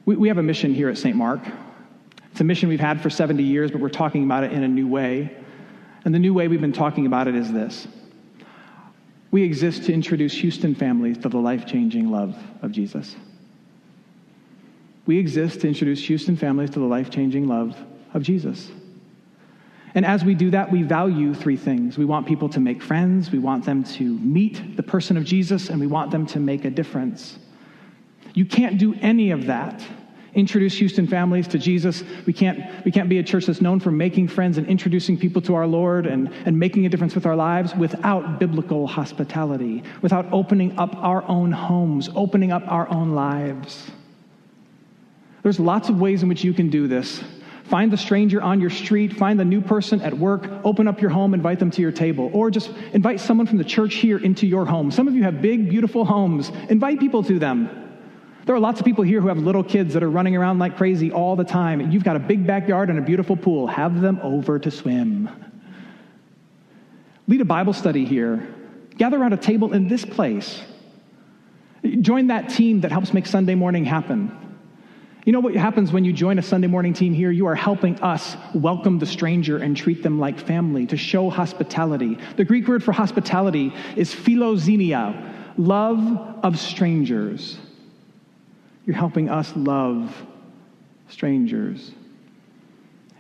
We, 0.07 0.17
we 0.17 0.29
have 0.29 0.39
a 0.39 0.43
mission 0.43 0.75
here 0.75 0.89
at 0.89 0.97
St. 0.97 1.15
Mark. 1.15 1.41
It's 2.33 2.41
a 2.41 2.45
mission 2.45 2.71
we've 2.71 2.81
had 2.81 3.03
for 3.03 3.11
70 3.11 3.43
years, 3.43 3.71
but 3.71 3.83
we're 3.83 3.91
talking 3.91 4.25
about 4.25 4.45
it 4.45 4.53
in 4.53 4.63
a 4.65 4.69
new 4.69 4.89
way. 4.89 5.37
And 6.07 6.15
the 6.15 6.19
new 6.19 6.33
way 6.33 6.49
we've 6.49 6.61
been 6.61 6.73
talking 6.73 7.05
about 7.05 7.29
it 7.29 7.35
is 7.35 7.53
this 7.53 7.87
we 9.35 9.43
exist 9.43 9.83
to 9.83 9.93
introduce 9.93 10.33
Houston 10.35 10.77
families 10.77 11.19
to 11.19 11.29
the 11.29 11.39
life 11.39 11.67
changing 11.67 12.09
love 12.09 12.37
of 12.63 12.71
Jesus. 12.71 13.17
We 15.07 15.19
exist 15.19 15.63
to 15.63 15.67
introduce 15.67 16.07
Houston 16.07 16.37
families 16.37 16.71
to 16.71 16.79
the 16.79 16.85
life 16.85 17.11
changing 17.11 17.49
love 17.49 17.77
of 18.13 18.23
Jesus. 18.23 18.71
And 19.97 20.07
as 20.07 20.25
we 20.25 20.37
do 20.37 20.53
that, 20.53 20.71
we 20.71 20.85
value 20.85 21.35
three 21.35 21.57
things. 21.57 21.99
We 21.99 22.05
want 22.05 22.29
people 22.29 22.49
to 22.51 22.61
make 22.61 22.81
friends, 22.81 23.33
we 23.33 23.41
want 23.41 23.65
them 23.65 23.83
to 23.83 24.05
meet 24.05 24.77
the 24.77 24.85
person 24.85 25.17
of 25.17 25.25
Jesus, 25.25 25.69
and 25.69 25.81
we 25.81 25.89
want 25.89 26.13
them 26.13 26.27
to 26.27 26.39
make 26.39 26.65
a 26.65 26.71
difference. 26.71 27.37
You 28.35 28.45
can't 28.45 28.79
do 28.79 28.95
any 29.01 29.33
of 29.33 29.47
that. 29.47 29.85
Introduce 30.35 30.75
Houston 30.79 31.07
families 31.07 31.47
to 31.49 31.59
Jesus. 31.59 32.03
We 32.27 32.33
can't, 32.33 32.85
we 32.85 32.91
can't 32.91 33.09
be 33.09 33.19
a 33.19 33.23
church 33.23 33.47
that's 33.47 33.61
known 33.61 33.79
for 33.79 33.91
making 33.91 34.29
friends 34.29 34.59
and 34.59 34.67
introducing 34.67 35.17
people 35.17 35.41
to 35.43 35.55
our 35.55 35.67
Lord 35.67 36.07
and, 36.07 36.33
and 36.45 36.59
making 36.59 36.87
a 36.87 36.89
difference 36.89 37.15
with 37.15 37.27
our 37.27 37.37
lives 37.37 37.75
without 37.75 38.41
biblical 38.41 38.87
hospitality, 38.87 39.85
without 40.03 40.27
opening 40.33 40.77
up 40.79 40.97
our 40.97 41.23
own 41.29 41.53
homes, 41.53 42.11
opening 42.17 42.51
up 42.51 42.65
our 42.67 42.89
own 42.91 43.13
lives. 43.13 43.91
There's 45.43 45.61
lots 45.61 45.89
of 45.89 46.01
ways 46.01 46.23
in 46.23 46.29
which 46.29 46.43
you 46.43 46.53
can 46.53 46.69
do 46.71 46.89
this. 46.89 47.23
Find 47.65 47.91
the 47.91 47.97
stranger 47.97 48.43
on 48.43 48.61
your 48.61 48.71
street, 48.71 49.15
find 49.15 49.39
the 49.39 49.45
new 49.45 49.61
person 49.61 50.01
at 50.03 50.13
work, 50.13 50.49
open 50.65 50.87
up 50.87 51.01
your 51.01 51.11
home, 51.11 51.33
invite 51.33 51.59
them 51.59 51.71
to 51.71 51.83
your 51.83 51.93
table, 51.93 52.31
or 52.33 52.51
just 52.51 52.71
invite 52.93 53.21
someone 53.21 53.47
from 53.47 53.59
the 53.59 53.65
church 53.65 53.95
here 53.95 54.19
into 54.19 54.47
your 54.47 54.67
home. 54.67 54.91
Some 54.91 55.09
of 55.09 55.15
you 55.15 55.23
have 55.23 55.41
big, 55.41 55.71
beautiful 55.71 56.05
homes. 56.05 56.51
Invite 56.69 56.99
people 56.99 57.23
to 57.23 57.39
them. 57.39 57.84
There 58.47 58.55
are 58.55 58.61
lots 58.61 58.79
of 58.79 58.85
people 58.85 59.05
here 59.05 59.21
who 59.21 59.29
have 59.29 59.39
little 59.39 59.65
kids 59.65 59.95
that 59.95 60.03
are 60.03 60.11
running 60.11 60.37
around 60.37 60.59
like 60.59 60.77
crazy 60.77 61.11
all 61.11 61.35
the 61.35 61.45
time, 61.45 61.91
you've 61.91 62.05
got 62.05 62.17
a 62.17 62.21
big 62.21 62.47
backyard 62.47 62.91
and 62.91 62.99
a 62.99 63.03
beautiful 63.03 63.37
pool. 63.37 63.67
Have 63.67 64.03
them 64.03 64.21
over 64.23 64.59
to 64.59 64.71
swim. 64.71 65.31
Lead 67.27 67.41
a 67.41 67.45
Bible 67.45 67.73
study 67.73 68.05
here. 68.05 68.47
Gather 68.99 69.19
around 69.19 69.33
a 69.33 69.39
table 69.39 69.73
in 69.73 69.89
this 69.89 70.05
place. 70.05 70.61
Join 72.01 72.27
that 72.27 72.51
team 72.51 72.83
that 72.83 72.93
helps 72.93 73.15
make 73.15 73.27
Sunday 73.27 73.55
morning 73.55 73.85
happen. 73.85 74.41
You 75.25 75.33
know 75.33 75.41
what 75.41 75.55
happens 75.55 75.91
when 75.91 76.05
you 76.05 76.13
join 76.13 76.39
a 76.39 76.43
Sunday 76.43 76.67
morning 76.67 76.93
team 76.93 77.15
here? 77.15 77.31
You 77.31 77.47
are 77.47 77.55
helping 77.55 77.99
us 78.01 78.37
welcome 78.55 78.99
the 78.99 79.07
stranger 79.07 79.57
and 79.57 79.75
treat 79.75 80.03
them 80.03 80.19
like 80.19 80.39
family, 80.39 80.87
to 80.87 80.99
show 80.99 81.31
hospitality. 81.31 82.19
The 82.37 82.45
Greek 82.45 82.69
word 82.69 82.85
for 82.85 82.93
hospitality 82.93 83.73
is 83.97 84.15
philoxenia, 84.15 85.57
love 85.57 85.99
of 86.45 86.59
strangers. 86.59 87.57
You're 88.87 88.97
helping 88.97 89.29
us 89.29 89.53
love 89.57 90.15
strangers. 91.09 91.93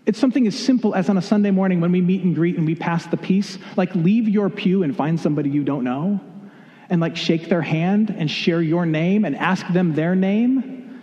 It's 0.07 0.19
something 0.19 0.47
as 0.47 0.59
simple 0.59 0.95
as 0.95 1.09
on 1.09 1.17
a 1.17 1.23
Sunday 1.23 1.51
morning 1.51 1.81
when 1.81 1.91
we 1.91 2.03
meet 2.03 2.23
and 2.23 2.35
greet 2.35 2.57
and 2.57 2.67
we 2.67 2.75
pass 2.75 3.07
the 3.07 3.17
peace, 3.17 3.59
like 3.77 3.95
leave 3.95 4.29
your 4.29 4.51
pew 4.51 4.83
and 4.83 4.95
find 4.95 5.19
somebody 5.19 5.49
you 5.49 5.65
don't 5.65 5.85
know 5.85 6.21
and 6.91 7.01
like 7.01 7.17
shake 7.17 7.49
their 7.49 7.63
hand 7.63 8.15
and 8.17 8.31
share 8.31 8.61
your 8.61 8.85
name 8.85 9.25
and 9.25 9.37
ask 9.37 9.67
them 9.73 9.95
their 9.95 10.15
name. 10.15 11.01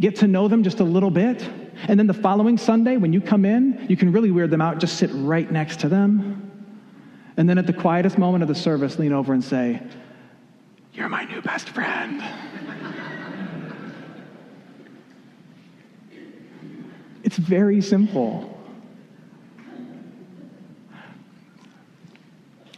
Get 0.00 0.16
to 0.16 0.26
know 0.26 0.46
them 0.46 0.62
just 0.62 0.80
a 0.80 0.84
little 0.84 1.10
bit. 1.10 1.48
And 1.88 1.98
then 1.98 2.06
the 2.06 2.14
following 2.14 2.56
Sunday, 2.56 2.96
when 2.96 3.12
you 3.12 3.20
come 3.20 3.44
in, 3.44 3.86
you 3.88 3.96
can 3.96 4.12
really 4.12 4.30
weird 4.30 4.50
them 4.50 4.60
out. 4.60 4.78
Just 4.78 4.96
sit 4.96 5.10
right 5.12 5.50
next 5.50 5.80
to 5.80 5.88
them. 5.88 6.42
And 7.36 7.48
then 7.48 7.58
at 7.58 7.66
the 7.66 7.72
quietest 7.72 8.16
moment 8.16 8.42
of 8.42 8.48
the 8.48 8.54
service, 8.54 8.98
lean 8.98 9.12
over 9.12 9.34
and 9.34 9.44
say, 9.44 9.82
You're 10.92 11.08
my 11.08 11.24
new 11.24 11.42
best 11.42 11.68
friend. 11.70 12.22
It's 17.22 17.36
very 17.36 17.80
simple. 17.80 18.52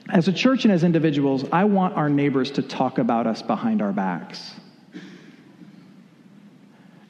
As 0.09 0.27
a 0.27 0.33
church 0.33 0.64
and 0.64 0.72
as 0.72 0.85
individuals, 0.85 1.44
I 1.53 1.64
want 1.64 1.94
our 1.94 2.09
neighbors 2.09 2.51
to 2.53 2.62
talk 2.62 2.98
about 2.98 3.27
us 3.27 3.42
behind 3.42 3.83
our 3.83 3.92
backs. 3.92 4.55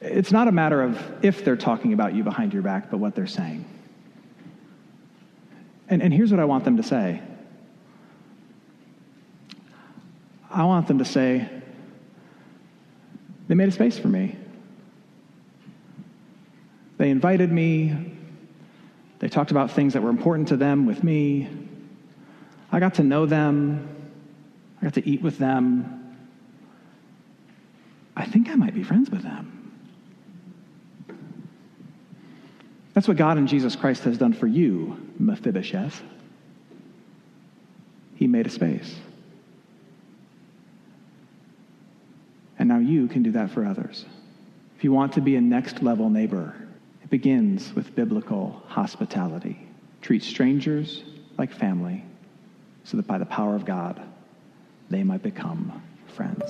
It's 0.01 0.31
not 0.31 0.47
a 0.47 0.51
matter 0.51 0.81
of 0.81 1.01
if 1.23 1.45
they're 1.45 1.55
talking 1.55 1.93
about 1.93 2.13
you 2.13 2.23
behind 2.23 2.53
your 2.53 2.61
back, 2.61 2.91
but 2.91 2.97
what 2.97 3.15
they're 3.15 3.27
saying. 3.27 3.65
And, 5.87 6.01
and 6.01 6.13
here's 6.13 6.31
what 6.31 6.39
I 6.39 6.45
want 6.45 6.65
them 6.65 6.77
to 6.77 6.83
say 6.83 7.21
I 10.51 10.63
want 10.63 10.87
them 10.87 10.97
to 10.97 11.05
say, 11.05 11.47
they 13.47 13.55
made 13.55 13.69
a 13.69 13.71
space 13.71 13.99
for 13.99 14.07
me. 14.07 14.35
They 16.99 17.09
invited 17.09 17.49
me. 17.51 18.17
They 19.19 19.29
talked 19.29 19.51
about 19.51 19.71
things 19.71 19.93
that 19.93 20.03
were 20.03 20.09
important 20.09 20.49
to 20.49 20.57
them 20.57 20.85
with 20.85 21.01
me. 21.01 21.49
I 22.71 22.79
got 22.79 22.95
to 22.95 23.03
know 23.03 23.25
them. 23.25 23.87
I 24.79 24.85
got 24.85 24.93
to 24.95 25.09
eat 25.09 25.21
with 25.21 25.37
them. 25.37 26.17
I 28.17 28.25
think 28.25 28.49
I 28.49 28.55
might 28.55 28.75
be 28.75 28.83
friends 28.83 29.09
with 29.09 29.23
them. 29.23 29.55
That's 32.93 33.07
what 33.07 33.15
God 33.15 33.37
and 33.37 33.47
Jesus 33.47 33.77
Christ 33.77 34.03
has 34.03 34.17
done 34.17 34.33
for 34.33 34.47
you, 34.47 35.09
Mephibosheth. 35.17 36.03
He 38.15 38.27
made 38.27 38.45
a 38.45 38.49
space. 38.49 38.93
And 42.57 42.67
now 42.67 42.79
you 42.79 43.07
can 43.07 43.23
do 43.23 43.31
that 43.31 43.51
for 43.51 43.65
others. 43.65 44.05
If 44.75 44.83
you 44.83 44.91
want 44.91 45.13
to 45.13 45.21
be 45.21 45.37
a 45.37 45.41
next 45.41 45.81
level 45.81 46.09
neighbor, 46.09 46.53
begins 47.09 47.73
with 47.73 47.95
biblical 47.95 48.61
hospitality. 48.67 49.67
Treat 50.01 50.23
strangers 50.23 51.03
like 51.37 51.51
family 51.51 52.03
so 52.83 52.97
that 52.97 53.07
by 53.07 53.17
the 53.17 53.25
power 53.25 53.55
of 53.55 53.65
God, 53.65 54.01
they 54.89 55.03
might 55.03 55.21
become 55.21 55.81
friends. 56.15 56.43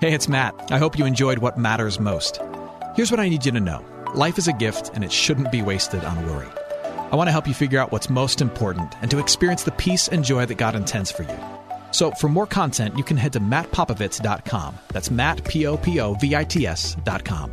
Hey, 0.00 0.12
it's 0.12 0.28
Matt. 0.28 0.54
I 0.70 0.78
hope 0.78 0.98
you 0.98 1.06
enjoyed 1.06 1.38
what 1.38 1.58
matters 1.58 1.98
most. 1.98 2.40
Here's 2.94 3.10
what 3.10 3.20
I 3.20 3.28
need 3.28 3.44
you 3.44 3.52
to 3.52 3.60
know 3.60 3.84
life 4.14 4.38
is 4.38 4.48
a 4.48 4.52
gift, 4.52 4.90
and 4.94 5.04
it 5.04 5.12
shouldn't 5.12 5.52
be 5.52 5.62
wasted 5.62 6.04
on 6.04 6.26
worry. 6.26 6.48
I 7.10 7.16
want 7.16 7.28
to 7.28 7.32
help 7.32 7.46
you 7.46 7.54
figure 7.54 7.78
out 7.78 7.92
what's 7.92 8.10
most 8.10 8.40
important 8.40 8.94
and 9.00 9.10
to 9.10 9.18
experience 9.18 9.62
the 9.62 9.72
peace 9.72 10.08
and 10.08 10.24
joy 10.24 10.46
that 10.46 10.56
God 10.56 10.74
intends 10.74 11.10
for 11.10 11.22
you. 11.22 11.38
So, 11.92 12.10
for 12.12 12.28
more 12.28 12.46
content, 12.46 12.96
you 12.98 13.04
can 13.04 13.16
head 13.16 13.32
to 13.34 13.40
mattpopovits.com. 13.40 14.74
That's 14.88 15.10
Matt, 15.10 15.44
P 15.44 15.66
O 15.66 15.76
P 15.76 16.00
O 16.00 16.14
V 16.14 16.34
I 16.34 16.44
T 16.44 16.66
S.com. 16.66 17.52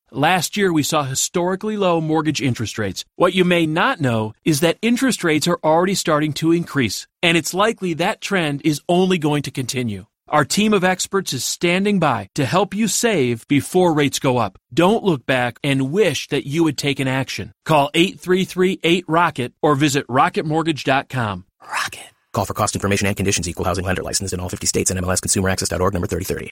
Last 0.13 0.57
year, 0.57 0.73
we 0.73 0.83
saw 0.83 1.03
historically 1.03 1.77
low 1.77 2.01
mortgage 2.01 2.41
interest 2.41 2.77
rates. 2.77 3.05
What 3.15 3.33
you 3.33 3.45
may 3.45 3.65
not 3.65 4.01
know 4.01 4.33
is 4.43 4.59
that 4.59 4.77
interest 4.81 5.23
rates 5.23 5.47
are 5.47 5.59
already 5.63 5.95
starting 5.95 6.33
to 6.33 6.51
increase, 6.51 7.07
and 7.23 7.37
it's 7.37 7.53
likely 7.53 7.93
that 7.93 8.19
trend 8.19 8.61
is 8.65 8.81
only 8.89 9.17
going 9.17 9.43
to 9.43 9.51
continue. 9.51 10.07
Our 10.27 10.43
team 10.43 10.73
of 10.73 10.83
experts 10.83 11.31
is 11.31 11.45
standing 11.45 11.99
by 11.99 12.29
to 12.35 12.45
help 12.45 12.73
you 12.73 12.89
save 12.89 13.47
before 13.47 13.93
rates 13.93 14.19
go 14.19 14.37
up. 14.37 14.57
Don't 14.73 15.05
look 15.05 15.25
back 15.25 15.59
and 15.63 15.93
wish 15.93 16.27
that 16.27 16.45
you 16.45 16.65
had 16.65 16.77
taken 16.77 17.07
action. 17.07 17.53
Call 17.63 17.89
833-8ROCKET 17.93 19.53
or 19.61 19.75
visit 19.75 20.05
rocketmortgage.com. 20.07 21.45
Rocket. 21.61 22.11
Call 22.33 22.45
for 22.45 22.53
cost 22.53 22.75
information 22.75 23.07
and 23.07 23.15
conditions. 23.15 23.47
Equal 23.47 23.65
housing 23.65 23.85
lender 23.85 24.03
licensed 24.03 24.33
in 24.33 24.41
all 24.41 24.49
50 24.49 24.67
states 24.67 24.91
and 24.91 24.99
MLSConsumerAccess.org 24.99 25.93
number 25.93 26.07
3030. 26.07 26.49